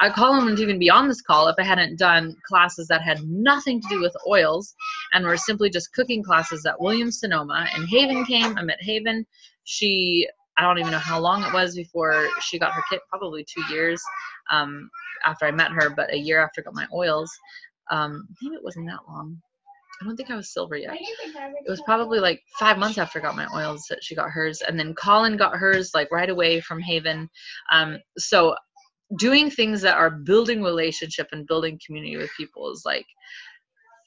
I 0.00 0.10
Colin 0.10 0.42
wouldn't 0.42 0.60
even 0.60 0.78
be 0.78 0.90
on 0.90 1.08
this 1.08 1.22
call 1.22 1.48
if 1.48 1.56
I 1.58 1.64
hadn't 1.64 1.98
done 1.98 2.36
classes 2.46 2.88
that 2.88 3.02
had 3.02 3.22
nothing 3.24 3.80
to 3.80 3.88
do 3.88 4.00
with 4.00 4.16
oils 4.26 4.74
and 5.12 5.24
were 5.24 5.36
simply 5.36 5.70
just 5.70 5.92
cooking 5.92 6.22
classes 6.22 6.64
at 6.66 6.80
Williams 6.80 7.20
Sonoma. 7.20 7.66
And 7.74 7.88
Haven 7.88 8.24
came. 8.24 8.56
I 8.56 8.62
met 8.62 8.82
Haven. 8.82 9.26
She, 9.64 10.28
I 10.56 10.62
don't 10.62 10.78
even 10.78 10.92
know 10.92 10.98
how 10.98 11.20
long 11.20 11.42
it 11.42 11.52
was 11.52 11.74
before 11.74 12.28
she 12.40 12.58
got 12.58 12.72
her 12.72 12.82
kit. 12.88 13.00
Probably 13.08 13.44
two 13.44 13.62
years 13.72 14.02
um, 14.50 14.90
after 15.24 15.46
I 15.46 15.50
met 15.50 15.70
her, 15.72 15.90
but 15.90 16.12
a 16.12 16.18
year 16.18 16.40
after 16.40 16.60
I 16.60 16.64
got 16.64 16.74
my 16.74 16.86
oils. 16.94 17.30
Um, 17.90 18.26
maybe 18.40 18.56
it 18.56 18.64
wasn't 18.64 18.86
that 18.86 19.00
long. 19.08 19.40
I 20.00 20.04
don't 20.04 20.16
think 20.16 20.30
I 20.30 20.36
was 20.36 20.52
silver 20.52 20.76
yet. 20.76 20.96
It 20.96 21.68
was 21.68 21.82
probably 21.82 22.20
like 22.20 22.40
five 22.58 22.78
months 22.78 22.96
after 22.96 23.18
I 23.18 23.22
got 23.22 23.36
my 23.36 23.46
oils 23.54 23.84
that 23.90 24.02
she 24.02 24.14
got 24.14 24.30
hers, 24.30 24.62
and 24.62 24.78
then 24.78 24.94
Colin 24.94 25.36
got 25.36 25.56
hers 25.56 25.90
like 25.94 26.10
right 26.10 26.30
away 26.30 26.60
from 26.60 26.80
Haven. 26.80 27.28
Um, 27.70 27.98
so 28.16 28.54
doing 29.18 29.50
things 29.50 29.82
that 29.82 29.96
are 29.96 30.10
building 30.10 30.62
relationship 30.62 31.28
and 31.32 31.46
building 31.46 31.78
community 31.84 32.16
with 32.16 32.30
people 32.36 32.70
is 32.70 32.82
like 32.86 33.06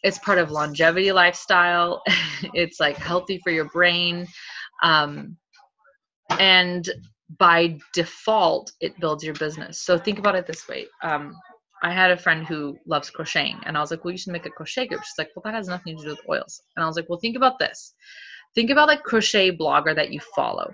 it's 0.01 0.17
part 0.19 0.39
of 0.39 0.51
longevity 0.51 1.11
lifestyle. 1.11 2.01
it's 2.53 2.79
like 2.79 2.97
healthy 2.97 3.39
for 3.43 3.51
your 3.51 3.69
brain, 3.69 4.27
um, 4.81 5.37
and 6.39 6.89
by 7.37 7.77
default, 7.93 8.71
it 8.81 8.99
builds 8.99 9.23
your 9.23 9.35
business. 9.35 9.81
So 9.81 9.97
think 9.97 10.19
about 10.19 10.35
it 10.35 10.45
this 10.47 10.67
way. 10.67 10.87
Um, 11.03 11.35
I 11.83 11.91
had 11.91 12.11
a 12.11 12.17
friend 12.17 12.47
who 12.47 12.77
loves 12.87 13.09
crocheting, 13.09 13.59
and 13.65 13.77
I 13.77 13.81
was 13.81 13.91
like, 13.91 14.03
"Well, 14.03 14.13
you 14.13 14.17
should 14.17 14.33
make 14.33 14.45
a 14.45 14.49
crochet 14.49 14.87
group." 14.87 15.03
She's 15.03 15.17
like, 15.17 15.29
"Well, 15.35 15.43
that 15.45 15.53
has 15.53 15.67
nothing 15.67 15.97
to 15.97 16.03
do 16.03 16.09
with 16.09 16.29
oils." 16.29 16.61
And 16.75 16.83
I 16.83 16.87
was 16.87 16.95
like, 16.95 17.09
"Well, 17.09 17.19
think 17.19 17.35
about 17.35 17.59
this. 17.59 17.93
Think 18.55 18.69
about 18.69 18.87
like 18.87 19.03
crochet 19.03 19.55
blogger 19.55 19.93
that 19.95 20.11
you 20.11 20.21
follow." 20.35 20.71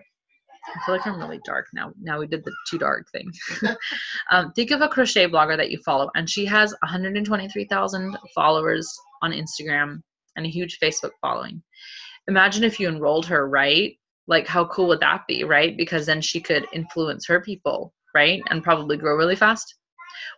I 0.67 0.85
feel 0.85 0.95
like 0.95 1.07
I'm 1.07 1.19
really 1.19 1.39
dark 1.45 1.67
now. 1.73 1.91
Now 1.99 2.19
we 2.19 2.27
did 2.27 2.43
the 2.45 2.53
too 2.69 2.77
dark 2.77 3.07
thing. 3.11 3.31
um, 4.31 4.51
think 4.53 4.71
of 4.71 4.81
a 4.81 4.87
crochet 4.87 5.27
blogger 5.27 5.57
that 5.57 5.71
you 5.71 5.79
follow, 5.83 6.09
and 6.15 6.29
she 6.29 6.45
has 6.45 6.75
123,000 6.83 8.17
followers 8.35 8.93
on 9.21 9.31
Instagram 9.31 10.01
and 10.35 10.45
a 10.45 10.49
huge 10.49 10.77
Facebook 10.79 11.11
following. 11.21 11.61
Imagine 12.27 12.63
if 12.63 12.79
you 12.79 12.87
enrolled 12.87 13.25
her, 13.25 13.49
right? 13.49 13.95
Like, 14.27 14.45
how 14.45 14.65
cool 14.65 14.87
would 14.89 14.99
that 14.99 15.25
be, 15.27 15.43
right? 15.43 15.75
Because 15.75 16.05
then 16.05 16.21
she 16.21 16.39
could 16.39 16.67
influence 16.71 17.25
her 17.27 17.41
people, 17.41 17.93
right? 18.13 18.43
And 18.49 18.63
probably 18.63 18.97
grow 18.97 19.15
really 19.15 19.35
fast. 19.35 19.73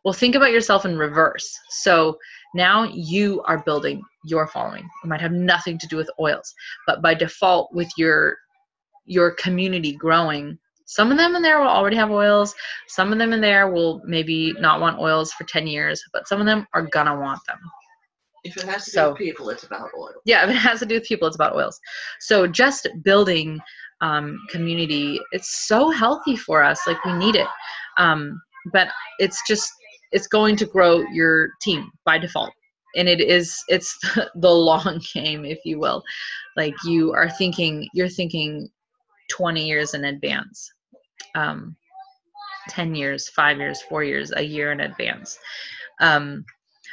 Well, 0.04 0.14
think 0.14 0.36
about 0.36 0.52
yourself 0.52 0.86
in 0.86 0.98
reverse. 0.98 1.58
So 1.70 2.18
now 2.54 2.84
you 2.94 3.42
are 3.44 3.64
building 3.64 4.02
your 4.26 4.48
following. 4.48 4.88
It 5.04 5.08
might 5.08 5.22
have 5.22 5.32
nothing 5.32 5.78
to 5.80 5.88
do 5.88 5.98
with 5.98 6.10
oils, 6.20 6.54
but 6.88 7.02
by 7.02 7.14
default, 7.14 7.74
with 7.74 7.90
your 7.98 8.38
your 9.06 9.32
community 9.32 9.94
growing, 9.94 10.58
some 10.86 11.12
of 11.12 11.18
them 11.18 11.36
in 11.36 11.42
there 11.42 11.60
will 11.60 11.68
already 11.68 11.96
have 11.96 12.12
oils. 12.12 12.54
Some 12.88 13.12
of 13.12 13.18
them 13.18 13.34
in 13.34 13.42
there 13.42 13.72
will 13.72 14.02
maybe 14.06 14.54
not 14.60 14.80
want 14.80 15.00
oils 15.00 15.32
for 15.34 15.44
10 15.46 15.66
years, 15.68 16.04
but 16.14 16.28
some 16.28 16.40
of 16.40 16.46
them 16.46 16.68
are 16.74 16.84
gonna 16.84 17.18
want 17.20 17.40
them. 17.48 17.58
If 18.44 18.58
it 18.58 18.64
has 18.64 18.86
to 18.86 18.92
So- 18.92 19.06
do 19.06 19.10
with 19.12 19.18
people, 19.20 19.50
it's 19.50 19.64
about 19.64 19.90
oil. 19.98 20.14
Yeah, 20.26 20.44
if 20.44 20.50
it 20.52 20.56
has 20.60 20.80
to 20.80 20.86
do 20.86 20.96
with 20.96 21.06
people, 21.06 21.28
it's 21.28 21.36
about 21.36 21.56
oils. 21.56 21.80
So 22.20 22.46
just 22.48 22.88
building 23.04 23.60
um, 24.02 24.40
community, 24.50 25.20
it's 25.32 25.68
so 25.68 25.90
healthy 25.92 26.36
for 26.36 26.64
us. 26.64 26.82
Like 26.88 27.04
we 27.06 27.14
need 27.14 27.36
it. 27.36 27.48
Um, 27.98 28.42
but 28.72 28.90
it's 29.20 29.42
just 29.48 29.72
it's 30.12 30.28
going 30.28 30.56
to 30.58 30.66
grow 30.66 31.04
your 31.14 31.50
team 31.62 31.90
by 32.06 32.18
default. 32.18 32.52
And 32.96 33.08
it 33.08 33.22
is 33.22 33.58
it's 33.68 33.98
the 34.36 34.52
long 34.52 35.02
game, 35.14 35.46
if 35.46 35.60
you 35.66 35.80
will. 35.80 36.04
Like 36.58 36.76
you 36.86 37.14
are 37.14 37.30
thinking, 37.30 37.88
you're 37.94 38.10
thinking 38.10 38.70
20 39.30 39.66
years 39.66 39.94
in 39.94 40.06
advance. 40.06 40.72
Um, 41.36 41.76
10 42.70 42.94
years, 42.96 43.30
five 43.30 43.58
years, 43.58 43.82
four 43.82 44.04
years, 44.04 44.32
a 44.36 44.42
year 44.42 44.72
in 44.72 44.82
advance. 44.82 45.40
Um, 46.00 46.46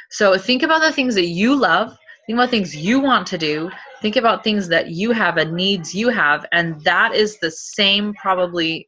so 0.09 0.37
think 0.37 0.63
about 0.63 0.81
the 0.81 0.91
things 0.91 1.15
that 1.15 1.27
you 1.27 1.55
love. 1.55 1.95
Think 2.25 2.37
about 2.37 2.49
things 2.49 2.75
you 2.75 2.99
want 2.99 3.27
to 3.27 3.37
do. 3.37 3.69
Think 4.01 4.15
about 4.15 4.43
things 4.43 4.67
that 4.69 4.89
you 4.89 5.11
have 5.11 5.37
and 5.37 5.53
needs 5.53 5.93
you 5.93 6.09
have. 6.09 6.45
And 6.51 6.81
that 6.83 7.13
is 7.13 7.37
the 7.39 7.51
same, 7.51 8.13
probably 8.13 8.87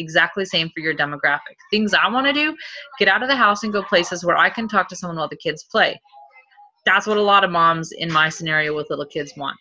exactly 0.00 0.44
same 0.44 0.70
for 0.70 0.80
your 0.80 0.94
demographic. 0.94 1.56
Things 1.70 1.94
I 1.94 2.08
want 2.08 2.26
to 2.26 2.32
do, 2.32 2.56
get 2.98 3.08
out 3.08 3.22
of 3.22 3.28
the 3.28 3.36
house 3.36 3.62
and 3.62 3.72
go 3.72 3.82
places 3.82 4.24
where 4.24 4.36
I 4.36 4.50
can 4.50 4.66
talk 4.66 4.88
to 4.88 4.96
someone 4.96 5.18
while 5.18 5.28
the 5.28 5.36
kids 5.36 5.64
play. 5.64 6.00
That's 6.86 7.06
what 7.06 7.18
a 7.18 7.22
lot 7.22 7.44
of 7.44 7.50
moms 7.50 7.92
in 7.92 8.12
my 8.12 8.28
scenario 8.28 8.74
with 8.74 8.88
little 8.90 9.06
kids 9.06 9.32
want. 9.36 9.58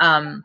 Um, 0.00 0.44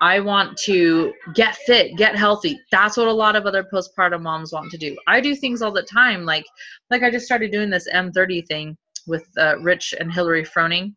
I 0.00 0.20
want 0.20 0.56
to 0.58 1.12
get 1.34 1.56
fit, 1.56 1.96
get 1.96 2.14
healthy. 2.14 2.60
That's 2.70 2.96
what 2.96 3.08
a 3.08 3.12
lot 3.12 3.34
of 3.34 3.46
other 3.46 3.64
postpartum 3.64 4.22
moms 4.22 4.52
want 4.52 4.70
to 4.70 4.78
do. 4.78 4.96
I 5.08 5.20
do 5.20 5.34
things 5.34 5.60
all 5.60 5.72
the 5.72 5.82
time, 5.82 6.24
like 6.24 6.44
like 6.90 7.02
I 7.02 7.10
just 7.10 7.26
started 7.26 7.50
doing 7.50 7.70
this 7.70 7.88
M30 7.92 8.46
thing 8.46 8.76
with 9.06 9.26
uh, 9.38 9.58
Rich 9.58 9.94
and 9.98 10.12
Hillary 10.12 10.44
Froning, 10.44 10.94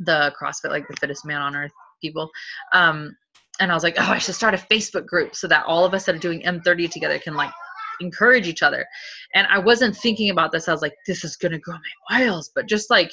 the 0.00 0.34
CrossFit, 0.40 0.70
like 0.70 0.88
the 0.88 0.96
fittest 0.96 1.24
man 1.24 1.40
on 1.40 1.54
earth 1.54 1.72
people. 2.00 2.30
Um, 2.72 3.14
and 3.60 3.70
I 3.70 3.74
was 3.74 3.82
like, 3.82 3.96
oh, 3.98 4.10
I 4.10 4.18
should 4.18 4.34
start 4.34 4.54
a 4.54 4.56
Facebook 4.56 5.06
group 5.06 5.36
so 5.36 5.46
that 5.48 5.66
all 5.66 5.84
of 5.84 5.94
us 5.94 6.06
that 6.06 6.14
are 6.14 6.18
doing 6.18 6.42
M30 6.42 6.90
together 6.90 7.18
can 7.18 7.34
like 7.34 7.52
encourage 8.00 8.48
each 8.48 8.62
other. 8.62 8.86
And 9.34 9.46
I 9.48 9.58
wasn't 9.58 9.96
thinking 9.96 10.30
about 10.30 10.50
this. 10.50 10.68
I 10.68 10.72
was 10.72 10.82
like, 10.82 10.94
this 11.06 11.24
is 11.24 11.36
gonna 11.36 11.58
grow 11.58 11.76
my 12.08 12.24
oils, 12.24 12.50
but 12.54 12.66
just 12.66 12.90
like 12.90 13.12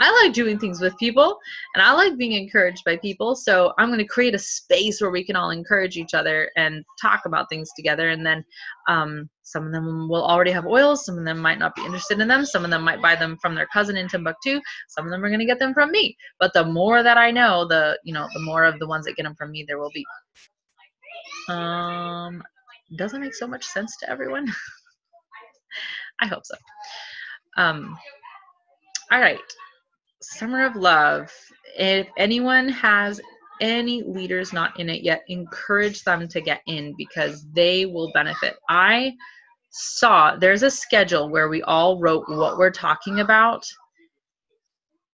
I 0.00 0.10
like 0.22 0.32
doing 0.32 0.58
things 0.58 0.80
with 0.80 0.96
people 0.96 1.38
and 1.74 1.82
I 1.82 1.92
like 1.92 2.16
being 2.16 2.32
encouraged 2.32 2.84
by 2.84 2.96
people. 2.96 3.36
So 3.36 3.74
I'm 3.78 3.88
going 3.88 3.98
to 3.98 4.06
create 4.06 4.34
a 4.34 4.38
space 4.38 5.00
where 5.00 5.10
we 5.10 5.22
can 5.22 5.36
all 5.36 5.50
encourage 5.50 5.98
each 5.98 6.14
other 6.14 6.50
and 6.56 6.84
talk 7.00 7.22
about 7.26 7.50
things 7.50 7.70
together. 7.76 8.08
And 8.08 8.24
then 8.24 8.42
um, 8.88 9.28
some 9.42 9.66
of 9.66 9.72
them 9.72 10.08
will 10.08 10.24
already 10.24 10.52
have 10.52 10.66
oils. 10.66 11.04
Some 11.04 11.18
of 11.18 11.24
them 11.26 11.38
might 11.38 11.58
not 11.58 11.74
be 11.74 11.84
interested 11.84 12.18
in 12.18 12.28
them. 12.28 12.46
Some 12.46 12.64
of 12.64 12.70
them 12.70 12.82
might 12.82 13.02
buy 13.02 13.14
them 13.14 13.36
from 13.42 13.54
their 13.54 13.66
cousin 13.66 13.98
in 13.98 14.08
Timbuktu. 14.08 14.60
Some 14.88 15.04
of 15.04 15.10
them 15.10 15.22
are 15.22 15.28
going 15.28 15.40
to 15.40 15.46
get 15.46 15.58
them 15.58 15.74
from 15.74 15.90
me. 15.90 16.16
But 16.38 16.54
the 16.54 16.64
more 16.64 17.02
that 17.02 17.18
I 17.18 17.30
know, 17.30 17.66
the 17.66 17.98
you 18.02 18.14
know, 18.14 18.26
the 18.32 18.40
more 18.40 18.64
of 18.64 18.78
the 18.78 18.88
ones 18.88 19.04
that 19.04 19.16
get 19.16 19.24
them 19.24 19.34
from 19.36 19.50
me 19.50 19.64
there 19.68 19.78
will 19.78 19.92
be. 19.92 20.04
Um, 21.48 22.42
doesn't 22.96 23.20
make 23.20 23.34
so 23.34 23.46
much 23.46 23.64
sense 23.64 23.96
to 23.98 24.10
everyone. 24.10 24.46
I 26.20 26.26
hope 26.26 26.44
so. 26.44 26.54
Um, 27.56 27.98
all 29.10 29.20
right. 29.20 29.40
Summer 30.22 30.64
of 30.64 30.76
Love. 30.76 31.32
If 31.76 32.08
anyone 32.16 32.68
has 32.68 33.20
any 33.60 34.02
leaders 34.02 34.52
not 34.52 34.78
in 34.78 34.88
it 34.88 35.02
yet, 35.02 35.22
encourage 35.28 36.02
them 36.04 36.28
to 36.28 36.40
get 36.40 36.62
in 36.66 36.94
because 36.96 37.46
they 37.52 37.86
will 37.86 38.10
benefit. 38.12 38.56
I 38.68 39.14
saw 39.70 40.36
there's 40.36 40.62
a 40.62 40.70
schedule 40.70 41.28
where 41.28 41.48
we 41.48 41.62
all 41.62 41.98
wrote 41.98 42.28
what 42.28 42.58
we're 42.58 42.70
talking 42.70 43.20
about. 43.20 43.64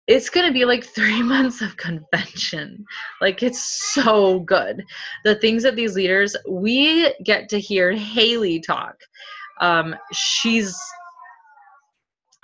It's 0.06 0.28
going 0.28 0.46
to 0.46 0.52
be 0.52 0.64
like 0.64 0.84
three 0.94 1.22
months 1.22 1.60
of 1.60 1.76
convention. 1.76 2.84
Like, 3.20 3.42
it's 3.42 3.92
so 3.94 4.40
good. 4.40 4.84
The 5.24 5.34
things 5.36 5.62
that 5.62 5.76
these 5.76 5.96
leaders, 5.96 6.36
we 6.48 7.12
get 7.24 7.48
to 7.50 7.58
hear 7.58 7.92
Haley 7.92 8.60
talk. 8.60 8.96
Um, 9.60 9.94
she's 10.12 10.76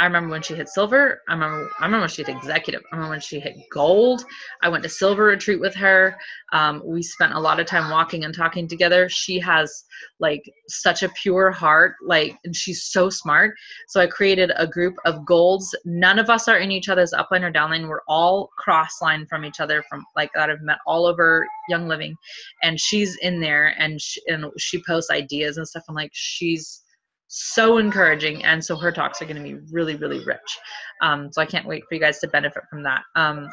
I 0.00 0.04
remember 0.04 0.30
when 0.30 0.40
she 0.40 0.54
hit 0.54 0.70
silver. 0.70 1.20
I 1.28 1.34
remember 1.34 1.70
I 1.78 1.84
remember 1.84 2.04
when 2.04 2.08
she 2.08 2.22
hit 2.22 2.34
executive. 2.34 2.80
I 2.90 2.96
remember 2.96 3.10
when 3.12 3.20
she 3.20 3.38
hit 3.38 3.54
gold. 3.70 4.24
I 4.62 4.70
went 4.70 4.82
to 4.84 4.88
silver 4.88 5.24
retreat 5.24 5.60
with 5.60 5.74
her. 5.74 6.16
Um, 6.54 6.80
we 6.86 7.02
spent 7.02 7.34
a 7.34 7.38
lot 7.38 7.60
of 7.60 7.66
time 7.66 7.90
walking 7.90 8.24
and 8.24 8.34
talking 8.34 8.66
together. 8.66 9.10
She 9.10 9.38
has 9.40 9.84
like 10.18 10.42
such 10.68 11.02
a 11.02 11.10
pure 11.10 11.50
heart, 11.50 11.96
like, 12.02 12.34
and 12.46 12.56
she's 12.56 12.84
so 12.84 13.10
smart. 13.10 13.54
So 13.88 14.00
I 14.00 14.06
created 14.06 14.52
a 14.56 14.66
group 14.66 14.96
of 15.04 15.26
golds. 15.26 15.74
None 15.84 16.18
of 16.18 16.30
us 16.30 16.48
are 16.48 16.56
in 16.56 16.70
each 16.70 16.88
other's 16.88 17.12
upline 17.12 17.42
or 17.42 17.52
downline. 17.52 17.86
We're 17.86 18.00
all 18.08 18.48
cross 18.56 19.02
line 19.02 19.26
from 19.26 19.44
each 19.44 19.60
other 19.60 19.84
from 19.90 20.06
like 20.16 20.30
that 20.34 20.48
I've 20.48 20.62
met 20.62 20.78
all 20.86 21.04
over 21.04 21.46
Young 21.68 21.88
Living, 21.88 22.16
and 22.62 22.80
she's 22.80 23.16
in 23.18 23.38
there 23.38 23.74
and 23.78 24.00
she, 24.00 24.22
and 24.28 24.46
she 24.56 24.82
posts 24.82 25.10
ideas 25.10 25.58
and 25.58 25.68
stuff. 25.68 25.84
I'm 25.90 25.94
like, 25.94 26.12
she's 26.14 26.84
so 27.32 27.78
encouraging 27.78 28.44
and 28.44 28.62
so 28.62 28.74
her 28.74 28.90
talks 28.90 29.22
are 29.22 29.24
going 29.24 29.36
to 29.36 29.42
be 29.42 29.54
really 29.70 29.94
really 29.94 30.24
rich. 30.24 30.58
Um, 31.00 31.30
so 31.32 31.40
i 31.40 31.46
can't 31.46 31.66
wait 31.66 31.84
for 31.88 31.94
you 31.94 32.00
guys 32.00 32.18
to 32.20 32.28
benefit 32.28 32.64
from 32.68 32.82
that. 32.82 33.02
Um, 33.14 33.48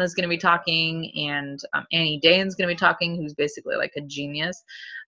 is 0.00 0.14
going 0.14 0.22
to 0.22 0.28
be 0.28 0.36
talking 0.36 1.10
and 1.16 1.58
um, 1.72 1.86
annie 1.92 2.20
dane's 2.20 2.54
going 2.54 2.68
to 2.68 2.74
be 2.74 2.78
talking 2.78 3.16
who's 3.16 3.34
basically 3.34 3.76
like 3.76 3.92
a 3.96 4.02
genius. 4.02 4.62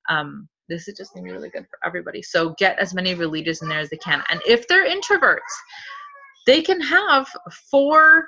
Um, 0.09 0.49
this 0.71 0.89
is 0.89 0.97
just 0.97 1.13
going 1.13 1.25
to 1.25 1.29
be 1.29 1.37
really 1.37 1.51
good 1.51 1.67
for 1.69 1.79
everybody. 1.87 2.23
So 2.23 2.55
get 2.59 2.79
as 2.79 2.95
many 2.95 3.13
of 3.13 3.19
your 3.19 3.29
leaders 3.29 3.61
in 3.61 3.69
there 3.69 3.81
as 3.81 3.91
they 3.91 3.99
can. 3.99 4.23
And 4.31 4.41
if 4.47 4.67
they're 4.69 4.89
introverts 4.89 5.41
they 6.47 6.63
can 6.63 6.81
have 6.81 7.29
four 7.71 8.27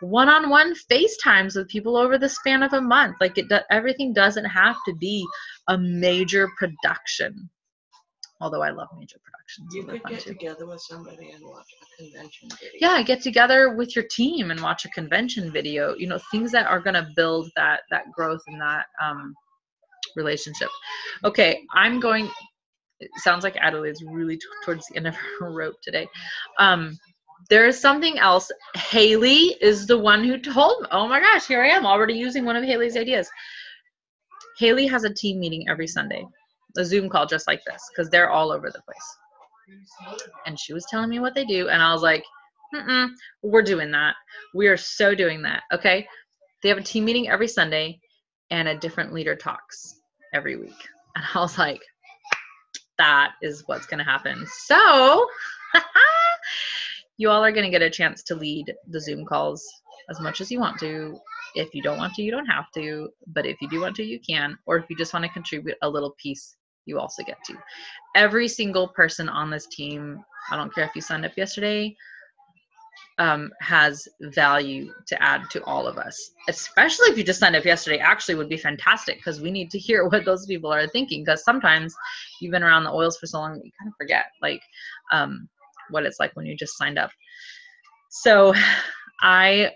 one-on-one 0.00 0.74
FaceTimes 0.90 1.56
with 1.56 1.68
people 1.68 1.96
over 1.96 2.18
the 2.18 2.28
span 2.28 2.62
of 2.62 2.72
a 2.72 2.80
month. 2.80 3.16
Like 3.20 3.36
it, 3.36 3.48
do, 3.48 3.58
everything 3.70 4.12
doesn't 4.12 4.44
have 4.44 4.76
to 4.86 4.94
be 4.94 5.26
a 5.66 5.76
major 5.76 6.48
production 6.56 7.50
although 8.40 8.62
I 8.62 8.70
love 8.70 8.88
major 8.96 9.18
productions. 9.24 9.74
You 9.74 9.84
could 9.84 10.02
get 10.04 10.20
too. 10.20 10.32
together 10.32 10.66
with 10.66 10.80
somebody 10.80 11.30
and 11.30 11.42
watch 11.44 11.66
a 11.82 12.02
convention 12.02 12.48
video. 12.50 12.70
Yeah, 12.80 13.02
get 13.02 13.20
together 13.22 13.74
with 13.74 13.96
your 13.96 14.04
team 14.04 14.50
and 14.50 14.60
watch 14.60 14.84
a 14.84 14.90
convention 14.90 15.50
video. 15.50 15.94
You 15.94 16.06
know, 16.06 16.18
things 16.30 16.52
that 16.52 16.66
are 16.66 16.80
gonna 16.80 17.08
build 17.16 17.50
that 17.56 17.80
that 17.90 18.10
growth 18.12 18.42
and 18.46 18.60
that 18.60 18.86
um, 19.02 19.34
relationship. 20.16 20.68
Okay, 21.24 21.62
I'm 21.74 22.00
going. 22.00 22.30
It 23.00 23.10
sounds 23.18 23.44
like 23.44 23.56
Adelaide's 23.56 24.02
really 24.02 24.36
t- 24.36 24.42
towards 24.64 24.86
the 24.88 24.96
end 24.96 25.06
of 25.06 25.14
her 25.14 25.52
rope 25.52 25.76
today. 25.82 26.08
Um, 26.58 26.98
there 27.48 27.66
is 27.66 27.80
something 27.80 28.18
else. 28.18 28.50
Haley 28.74 29.56
is 29.60 29.86
the 29.86 29.98
one 29.98 30.24
who 30.24 30.38
told 30.38 30.82
me. 30.82 30.88
Oh 30.90 31.06
my 31.06 31.20
gosh, 31.20 31.46
here 31.46 31.62
I 31.62 31.68
am 31.68 31.86
already 31.86 32.14
using 32.14 32.44
one 32.44 32.56
of 32.56 32.64
Haley's 32.64 32.96
ideas. 32.96 33.28
Haley 34.58 34.88
has 34.88 35.04
a 35.04 35.14
team 35.14 35.38
meeting 35.38 35.68
every 35.68 35.86
Sunday, 35.86 36.26
a 36.76 36.84
Zoom 36.84 37.08
call 37.08 37.26
just 37.26 37.46
like 37.46 37.60
this, 37.64 37.82
because 37.90 38.10
they're 38.10 38.30
all 38.30 38.50
over 38.52 38.70
the 38.70 38.82
place. 38.82 39.16
And 40.46 40.58
she 40.58 40.72
was 40.72 40.86
telling 40.90 41.10
me 41.10 41.20
what 41.20 41.34
they 41.34 41.44
do, 41.44 41.68
and 41.68 41.82
I 41.82 41.92
was 41.92 42.02
like, 42.02 42.24
Mm-mm, 42.74 43.08
we're 43.42 43.62
doing 43.62 43.90
that. 43.92 44.14
We 44.54 44.66
are 44.68 44.76
so 44.76 45.14
doing 45.14 45.42
that. 45.42 45.62
Okay. 45.72 46.06
They 46.62 46.68
have 46.68 46.78
a 46.78 46.82
team 46.82 47.04
meeting 47.04 47.28
every 47.28 47.48
Sunday, 47.48 48.00
and 48.50 48.68
a 48.68 48.76
different 48.76 49.12
leader 49.12 49.36
talks 49.36 50.00
every 50.34 50.56
week. 50.56 50.88
And 51.16 51.24
I 51.34 51.40
was 51.40 51.58
like, 51.58 51.80
that 52.98 53.32
is 53.42 53.62
what's 53.66 53.86
going 53.86 53.98
to 53.98 54.04
happen. 54.04 54.44
So, 54.66 55.26
you 57.16 57.30
all 57.30 57.44
are 57.44 57.52
going 57.52 57.64
to 57.64 57.70
get 57.70 57.82
a 57.82 57.90
chance 57.90 58.22
to 58.24 58.34
lead 58.34 58.74
the 58.88 59.00
Zoom 59.00 59.24
calls 59.24 59.64
as 60.10 60.20
much 60.20 60.40
as 60.40 60.50
you 60.50 60.60
want 60.60 60.78
to. 60.80 61.18
If 61.54 61.74
you 61.74 61.82
don't 61.82 61.98
want 61.98 62.14
to, 62.14 62.22
you 62.22 62.30
don't 62.30 62.46
have 62.46 62.70
to. 62.74 63.08
But 63.26 63.46
if 63.46 63.60
you 63.60 63.68
do 63.68 63.80
want 63.80 63.96
to, 63.96 64.04
you 64.04 64.20
can. 64.20 64.58
Or 64.66 64.76
if 64.76 64.84
you 64.88 64.96
just 64.96 65.12
want 65.12 65.24
to 65.24 65.30
contribute 65.30 65.76
a 65.82 65.88
little 65.88 66.14
piece, 66.22 66.56
you 66.86 66.98
also 66.98 67.22
get 67.22 67.42
to. 67.44 67.54
Every 68.14 68.48
single 68.48 68.88
person 68.88 69.28
on 69.28 69.50
this 69.50 69.66
team, 69.66 70.22
I 70.50 70.56
don't 70.56 70.74
care 70.74 70.84
if 70.84 70.94
you 70.94 71.02
signed 71.02 71.24
up 71.24 71.36
yesterday, 71.36 71.94
um, 73.18 73.50
has 73.60 74.06
value 74.20 74.92
to 75.06 75.22
add 75.22 75.50
to 75.50 75.62
all 75.64 75.86
of 75.86 75.98
us. 75.98 76.30
Especially 76.48 77.08
if 77.08 77.18
you 77.18 77.24
just 77.24 77.40
signed 77.40 77.56
up 77.56 77.64
yesterday, 77.64 77.98
actually 77.98 78.36
would 78.36 78.48
be 78.48 78.56
fantastic 78.56 79.16
because 79.16 79.40
we 79.40 79.50
need 79.50 79.70
to 79.70 79.78
hear 79.78 80.04
what 80.08 80.24
those 80.24 80.46
people 80.46 80.72
are 80.72 80.86
thinking. 80.88 81.24
Because 81.24 81.44
sometimes 81.44 81.94
you've 82.40 82.52
been 82.52 82.62
around 82.62 82.84
the 82.84 82.92
oils 82.92 83.18
for 83.18 83.26
so 83.26 83.38
long 83.38 83.54
that 83.54 83.64
you 83.64 83.72
kind 83.78 83.88
of 83.88 83.94
forget 83.96 84.26
like 84.40 84.60
um, 85.12 85.48
what 85.90 86.04
it's 86.04 86.20
like 86.20 86.34
when 86.34 86.46
you 86.46 86.56
just 86.56 86.76
signed 86.76 86.98
up. 86.98 87.10
So 88.10 88.54
I 89.20 89.72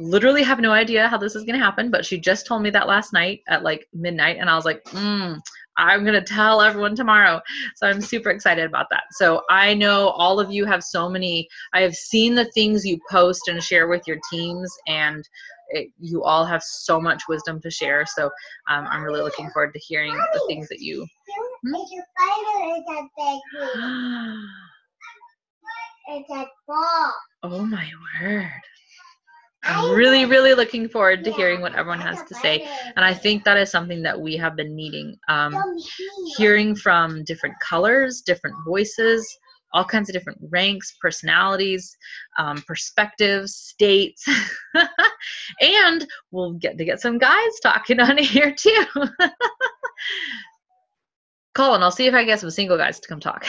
literally 0.00 0.42
have 0.42 0.60
no 0.60 0.72
idea 0.72 1.08
how 1.08 1.18
this 1.18 1.36
is 1.36 1.44
going 1.44 1.58
to 1.58 1.64
happen, 1.64 1.90
but 1.90 2.04
she 2.04 2.18
just 2.18 2.46
told 2.46 2.62
me 2.62 2.70
that 2.70 2.88
last 2.88 3.12
night 3.12 3.42
at 3.48 3.62
like 3.62 3.86
midnight, 3.92 4.38
and 4.38 4.48
I 4.48 4.56
was 4.56 4.64
like, 4.64 4.82
mm, 4.84 5.38
I'm 5.76 6.04
going 6.04 6.14
to 6.14 6.22
tell 6.22 6.60
everyone 6.60 6.96
tomorrow. 6.96 7.40
So 7.76 7.86
I'm 7.86 8.00
super 8.00 8.30
excited 8.30 8.64
about 8.64 8.86
that. 8.90 9.04
So 9.12 9.42
I 9.50 9.74
know 9.74 10.08
all 10.08 10.40
of 10.40 10.50
you 10.50 10.64
have 10.64 10.82
so 10.82 11.08
many, 11.08 11.48
I 11.72 11.82
have 11.82 11.94
seen 11.94 12.34
the 12.34 12.50
things 12.52 12.84
you 12.84 12.98
post 13.10 13.48
and 13.48 13.62
share 13.62 13.88
with 13.88 14.02
your 14.06 14.18
teams, 14.30 14.74
and 14.86 15.26
it, 15.68 15.88
you 16.00 16.24
all 16.24 16.44
have 16.44 16.62
so 16.62 17.00
much 17.00 17.22
wisdom 17.28 17.60
to 17.60 17.70
share. 17.70 18.04
So 18.06 18.26
um, 18.68 18.86
I'm 18.88 19.02
really 19.02 19.22
looking 19.22 19.50
forward 19.50 19.72
to 19.74 19.78
hearing 19.78 20.14
the 20.14 20.44
things 20.48 20.68
that 20.68 20.80
you. 20.80 21.06
It's 21.64 21.92
a 21.92 22.02
spider 22.16 22.76
is 22.76 22.84
a 22.88 23.02
baby. 23.16 24.46
It's 26.12 26.28
a 26.28 26.44
ball. 26.66 27.12
oh 27.44 27.64
my 27.64 27.88
word. 28.20 28.50
I'm 29.62 29.94
really, 29.94 30.24
really 30.24 30.54
looking 30.54 30.88
forward 30.88 31.22
to 31.24 31.32
hearing 31.32 31.60
what 31.60 31.74
everyone 31.74 32.00
has 32.00 32.22
to 32.24 32.34
say. 32.34 32.66
And 32.96 33.04
I 33.04 33.12
think 33.12 33.44
that 33.44 33.58
is 33.58 33.70
something 33.70 34.02
that 34.02 34.18
we 34.18 34.36
have 34.36 34.56
been 34.56 34.74
needing. 34.74 35.16
Um, 35.28 35.54
hearing 36.36 36.74
from 36.74 37.24
different 37.24 37.56
colors, 37.60 38.22
different 38.22 38.56
voices, 38.64 39.38
all 39.72 39.84
kinds 39.84 40.08
of 40.08 40.14
different 40.14 40.38
ranks, 40.50 40.96
personalities, 41.00 41.96
um, 42.38 42.62
perspectives, 42.66 43.54
states, 43.54 44.24
and 45.60 46.06
we'll 46.30 46.52
get 46.54 46.76
to 46.78 46.84
get 46.84 47.00
some 47.00 47.18
guys 47.18 47.60
talking 47.62 48.00
on 48.00 48.18
here 48.22 48.52
too. 48.54 48.84
Colin, 51.54 51.82
I'll 51.82 51.90
see 51.90 52.06
if 52.06 52.14
I 52.14 52.24
get 52.24 52.40
some 52.40 52.50
single 52.50 52.76
guys 52.76 53.00
to 53.00 53.08
come 53.08 53.20
talk. 53.20 53.44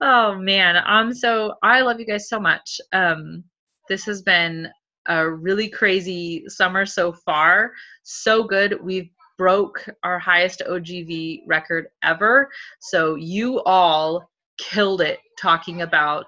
Oh 0.00 0.36
man, 0.36 0.82
um, 0.86 1.14
so 1.14 1.54
I 1.62 1.80
love 1.80 2.00
you 2.00 2.06
guys 2.06 2.28
so 2.28 2.40
much. 2.40 2.80
Um, 2.92 3.44
this 3.88 4.04
has 4.04 4.22
been 4.22 4.68
a 5.08 5.28
really 5.30 5.68
crazy 5.68 6.44
summer 6.48 6.84
so 6.84 7.12
far. 7.12 7.72
So 8.02 8.42
good. 8.44 8.78
We've 8.82 9.10
broke 9.38 9.88
our 10.02 10.18
highest 10.18 10.62
OGV 10.68 11.42
record 11.46 11.88
ever. 12.02 12.50
So 12.80 13.14
you 13.14 13.62
all 13.64 14.28
killed 14.58 15.02
it 15.02 15.20
talking 15.38 15.82
about 15.82 16.26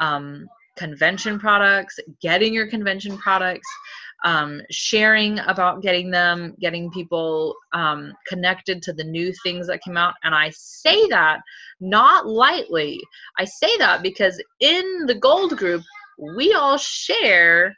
um, 0.00 0.46
convention 0.76 1.38
products, 1.38 1.98
getting 2.20 2.52
your 2.54 2.66
convention 2.66 3.16
products, 3.18 3.68
um, 4.24 4.60
sharing 4.70 5.38
about 5.40 5.82
getting 5.82 6.10
them, 6.10 6.54
getting 6.60 6.90
people 6.90 7.54
um, 7.72 8.12
connected 8.26 8.82
to 8.82 8.92
the 8.92 9.04
new 9.04 9.32
things 9.42 9.66
that 9.66 9.82
came 9.82 9.96
out. 9.96 10.14
And 10.24 10.34
I 10.34 10.50
say 10.54 11.06
that 11.08 11.40
not 11.80 12.26
lightly. 12.26 13.00
I 13.38 13.44
say 13.44 13.76
that 13.78 14.02
because 14.02 14.42
in 14.60 15.06
the 15.06 15.14
gold 15.14 15.56
group, 15.56 15.82
we 16.36 16.54
all 16.54 16.78
share 16.78 17.76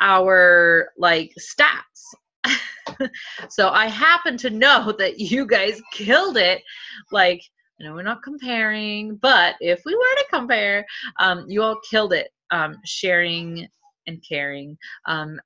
our 0.00 0.88
like 0.98 1.32
stats. 1.38 2.14
so 3.48 3.70
I 3.70 3.86
happen 3.86 4.36
to 4.38 4.50
know 4.50 4.92
that 4.98 5.18
you 5.18 5.46
guys 5.46 5.80
killed 5.92 6.36
it. 6.36 6.62
Like, 7.10 7.42
I 7.80 7.84
know 7.84 7.94
we're 7.94 8.02
not 8.02 8.22
comparing, 8.22 9.16
but 9.16 9.56
if 9.60 9.80
we 9.84 9.94
were 9.94 10.00
to 10.00 10.26
compare, 10.30 10.84
um, 11.18 11.44
you 11.48 11.62
all 11.62 11.80
killed 11.90 12.12
it. 12.12 12.30
um, 12.52 12.76
sharing 12.84 13.66
and 14.06 14.22
caring. 14.26 14.76
Um, 15.06 15.40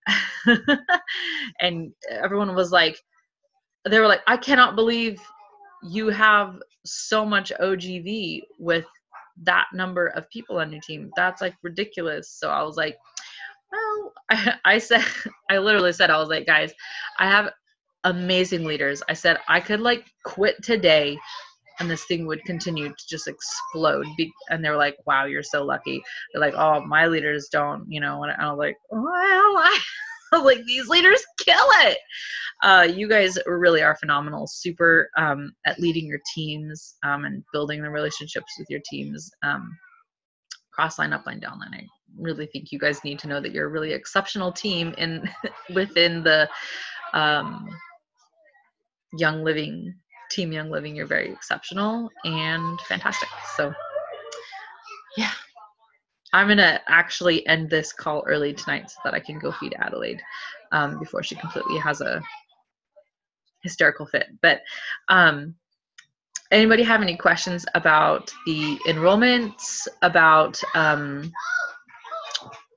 and 1.60 1.92
everyone 2.10 2.54
was 2.54 2.72
like, 2.72 2.98
they 3.88 4.00
were 4.00 4.08
like, 4.08 4.22
I 4.26 4.36
cannot 4.36 4.76
believe 4.76 5.20
you 5.82 6.08
have 6.08 6.56
so 6.84 7.24
much 7.24 7.52
OGV 7.60 8.42
with 8.58 8.86
that 9.42 9.66
number 9.72 10.08
of 10.08 10.28
people 10.30 10.58
on 10.58 10.72
your 10.72 10.80
team. 10.80 11.10
That's 11.16 11.40
like 11.40 11.54
ridiculous. 11.62 12.30
So 12.30 12.50
I 12.50 12.62
was 12.62 12.76
like, 12.76 12.96
well, 13.72 14.12
I, 14.30 14.54
I 14.64 14.78
said, 14.78 15.04
I 15.50 15.58
literally 15.58 15.92
said, 15.92 16.10
I 16.10 16.18
was 16.18 16.28
like, 16.28 16.46
guys, 16.46 16.72
I 17.18 17.28
have 17.28 17.50
amazing 18.04 18.64
leaders. 18.64 19.02
I 19.08 19.14
said, 19.14 19.38
I 19.48 19.60
could 19.60 19.80
like 19.80 20.06
quit 20.24 20.62
today 20.62 21.18
and 21.78 21.90
this 21.90 22.04
thing 22.04 22.26
would 22.26 22.44
continue 22.44 22.88
to 22.88 23.06
just 23.08 23.28
explode. 23.28 24.06
And 24.50 24.64
they're 24.64 24.76
like, 24.76 24.96
wow, 25.06 25.26
you're 25.26 25.42
so 25.42 25.64
lucky. 25.64 26.02
They're 26.32 26.40
like, 26.40 26.54
oh, 26.54 26.84
my 26.84 27.06
leaders 27.06 27.48
don't, 27.50 27.84
you 27.88 28.00
know, 28.00 28.22
and 28.22 28.32
I'm 28.32 28.56
like, 28.56 28.76
well, 28.90 29.02
I 29.12 29.80
like, 30.42 30.64
these 30.64 30.88
leaders 30.88 31.24
kill 31.38 31.66
it. 31.84 31.98
Uh, 32.62 32.88
you 32.90 33.08
guys 33.08 33.38
really 33.46 33.82
are 33.82 33.96
phenomenal, 33.96 34.46
super 34.46 35.10
um, 35.16 35.52
at 35.66 35.78
leading 35.78 36.06
your 36.06 36.20
teams 36.34 36.96
um, 37.04 37.24
and 37.24 37.44
building 37.52 37.82
the 37.82 37.90
relationships 37.90 38.52
with 38.58 38.66
your 38.70 38.80
teams. 38.90 39.30
Um, 39.42 39.76
cross 40.72 40.98
line, 40.98 41.12
up 41.12 41.26
line, 41.26 41.40
down 41.40 41.58
line. 41.58 41.70
I 41.74 41.86
really 42.18 42.46
think 42.46 42.70
you 42.70 42.78
guys 42.78 43.02
need 43.02 43.18
to 43.20 43.28
know 43.28 43.40
that 43.40 43.52
you're 43.52 43.66
a 43.66 43.70
really 43.70 43.92
exceptional 43.92 44.52
team 44.52 44.94
in 44.98 45.28
within 45.74 46.22
the 46.22 46.48
um, 47.14 47.68
Young 49.18 49.42
Living 49.42 49.94
team. 50.30 50.52
Young 50.52 50.70
Living, 50.70 50.96
you're 50.96 51.06
very 51.06 51.30
exceptional 51.30 52.10
and 52.24 52.80
fantastic. 52.82 53.28
So, 53.56 53.72
yeah. 55.16 55.30
I'm 56.32 56.48
gonna 56.48 56.80
actually 56.88 57.46
end 57.46 57.70
this 57.70 57.92
call 57.92 58.24
early 58.26 58.52
tonight 58.52 58.90
so 58.90 58.98
that 59.04 59.14
I 59.14 59.20
can 59.20 59.38
go 59.38 59.52
feed 59.52 59.74
Adelaide 59.78 60.20
um, 60.72 60.98
before 60.98 61.22
she 61.22 61.34
completely 61.34 61.78
has 61.78 62.00
a 62.00 62.20
hysterical 63.62 64.06
fit. 64.06 64.28
But 64.42 64.60
um, 65.08 65.54
anybody 66.50 66.82
have 66.82 67.02
any 67.02 67.16
questions 67.16 67.64
about 67.74 68.32
the 68.46 68.78
enrollments, 68.86 69.88
about 70.02 70.60
um, 70.74 71.32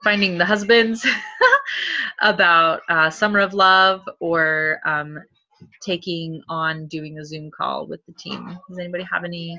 finding 0.03 0.37
the 0.37 0.45
husbands, 0.45 1.05
about 2.21 2.81
uh, 2.89 3.09
Summer 3.09 3.39
of 3.39 3.53
Love, 3.53 4.07
or 4.19 4.79
um, 4.85 5.19
taking 5.81 6.41
on 6.49 6.87
doing 6.87 7.19
a 7.19 7.25
Zoom 7.25 7.51
call 7.51 7.87
with 7.87 8.05
the 8.05 8.13
team? 8.13 8.57
Does 8.67 8.79
anybody 8.79 9.03
have 9.11 9.23
any 9.23 9.57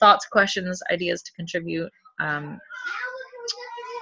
thoughts, 0.00 0.26
questions, 0.26 0.82
ideas 0.90 1.22
to 1.22 1.32
contribute? 1.32 1.90
Um, 2.20 2.58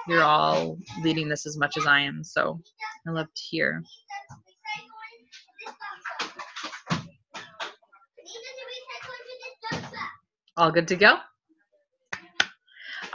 you're 0.07 0.23
all 0.23 0.77
leading 1.01 1.27
this 1.27 1.45
as 1.45 1.57
much 1.57 1.77
as 1.77 1.87
I 1.87 1.99
am, 2.01 2.23
so 2.23 2.59
I 3.07 3.11
love 3.11 3.27
to 3.33 3.41
hear. 3.41 3.83
All 10.57 10.71
good 10.71 10.87
to 10.87 10.95
go? 10.95 11.17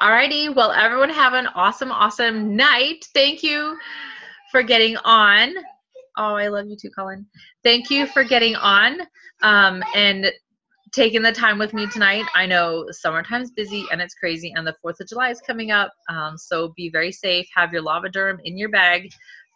Alrighty, 0.00 0.54
well, 0.54 0.72
everyone 0.72 1.10
have 1.10 1.34
an 1.34 1.46
awesome, 1.48 1.92
awesome 1.92 2.56
night. 2.56 3.06
Thank 3.14 3.42
you 3.42 3.78
for 4.50 4.62
getting 4.62 4.96
on. 4.98 5.54
Oh, 6.22 6.35
I 6.35 6.48
love 6.48 6.66
you 6.68 6.76
too, 6.76 6.90
Colin. 6.90 7.24
Thank 7.64 7.88
you 7.88 8.06
for 8.06 8.22
getting 8.22 8.54
on 8.54 9.00
um, 9.40 9.83
and 9.94 10.30
taking 10.92 11.22
the 11.22 11.33
time 11.33 11.59
with 11.59 11.72
me 11.72 11.87
tonight. 11.87 12.26
I 12.35 12.44
know 12.44 12.85
summertime's 12.90 13.52
busy 13.52 13.87
and 13.90 14.02
it's 14.02 14.12
crazy, 14.12 14.52
and 14.54 14.66
the 14.66 14.76
4th 14.85 15.00
of 15.00 15.09
July 15.09 15.30
is 15.30 15.40
coming 15.40 15.70
up. 15.70 15.90
Um, 16.11 16.37
so 16.37 16.74
be 16.76 16.90
very 16.90 17.11
safe. 17.11 17.48
Have 17.56 17.72
your 17.72 17.83
Lavaderm 17.83 18.37
in 18.44 18.59
your 18.59 18.68
bag. 18.68 19.09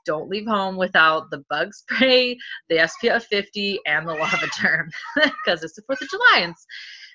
Don't 0.07 0.31
leave 0.31 0.47
home 0.47 0.77
without 0.77 1.31
the 1.31 1.45
bug 1.51 1.75
spray, 1.75 2.39
the 2.71 2.77
SPF 2.77 3.25
50, 3.25 3.81
and 3.87 4.09
the 4.09 4.15
Lavaderm 4.15 4.89
because 5.15 5.63
it's 5.65 5.75
the 5.75 5.83
4th 5.83 6.01
of 6.01 6.09
July 6.09 6.39
and 6.45 6.55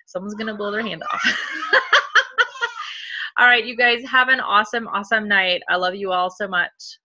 someone's 0.05 0.35
going 0.35 0.45
to 0.45 0.53
blow 0.53 0.69
their 0.69 0.83
hand 0.83 1.01
off. 1.11 1.21
all 3.39 3.47
right, 3.47 3.65
you 3.65 3.75
guys 3.75 4.05
have 4.05 4.29
an 4.29 4.41
awesome, 4.41 4.87
awesome 4.89 5.27
night. 5.27 5.63
I 5.67 5.77
love 5.77 5.95
you 5.95 6.11
all 6.11 6.29
so 6.29 6.47
much. 6.47 6.99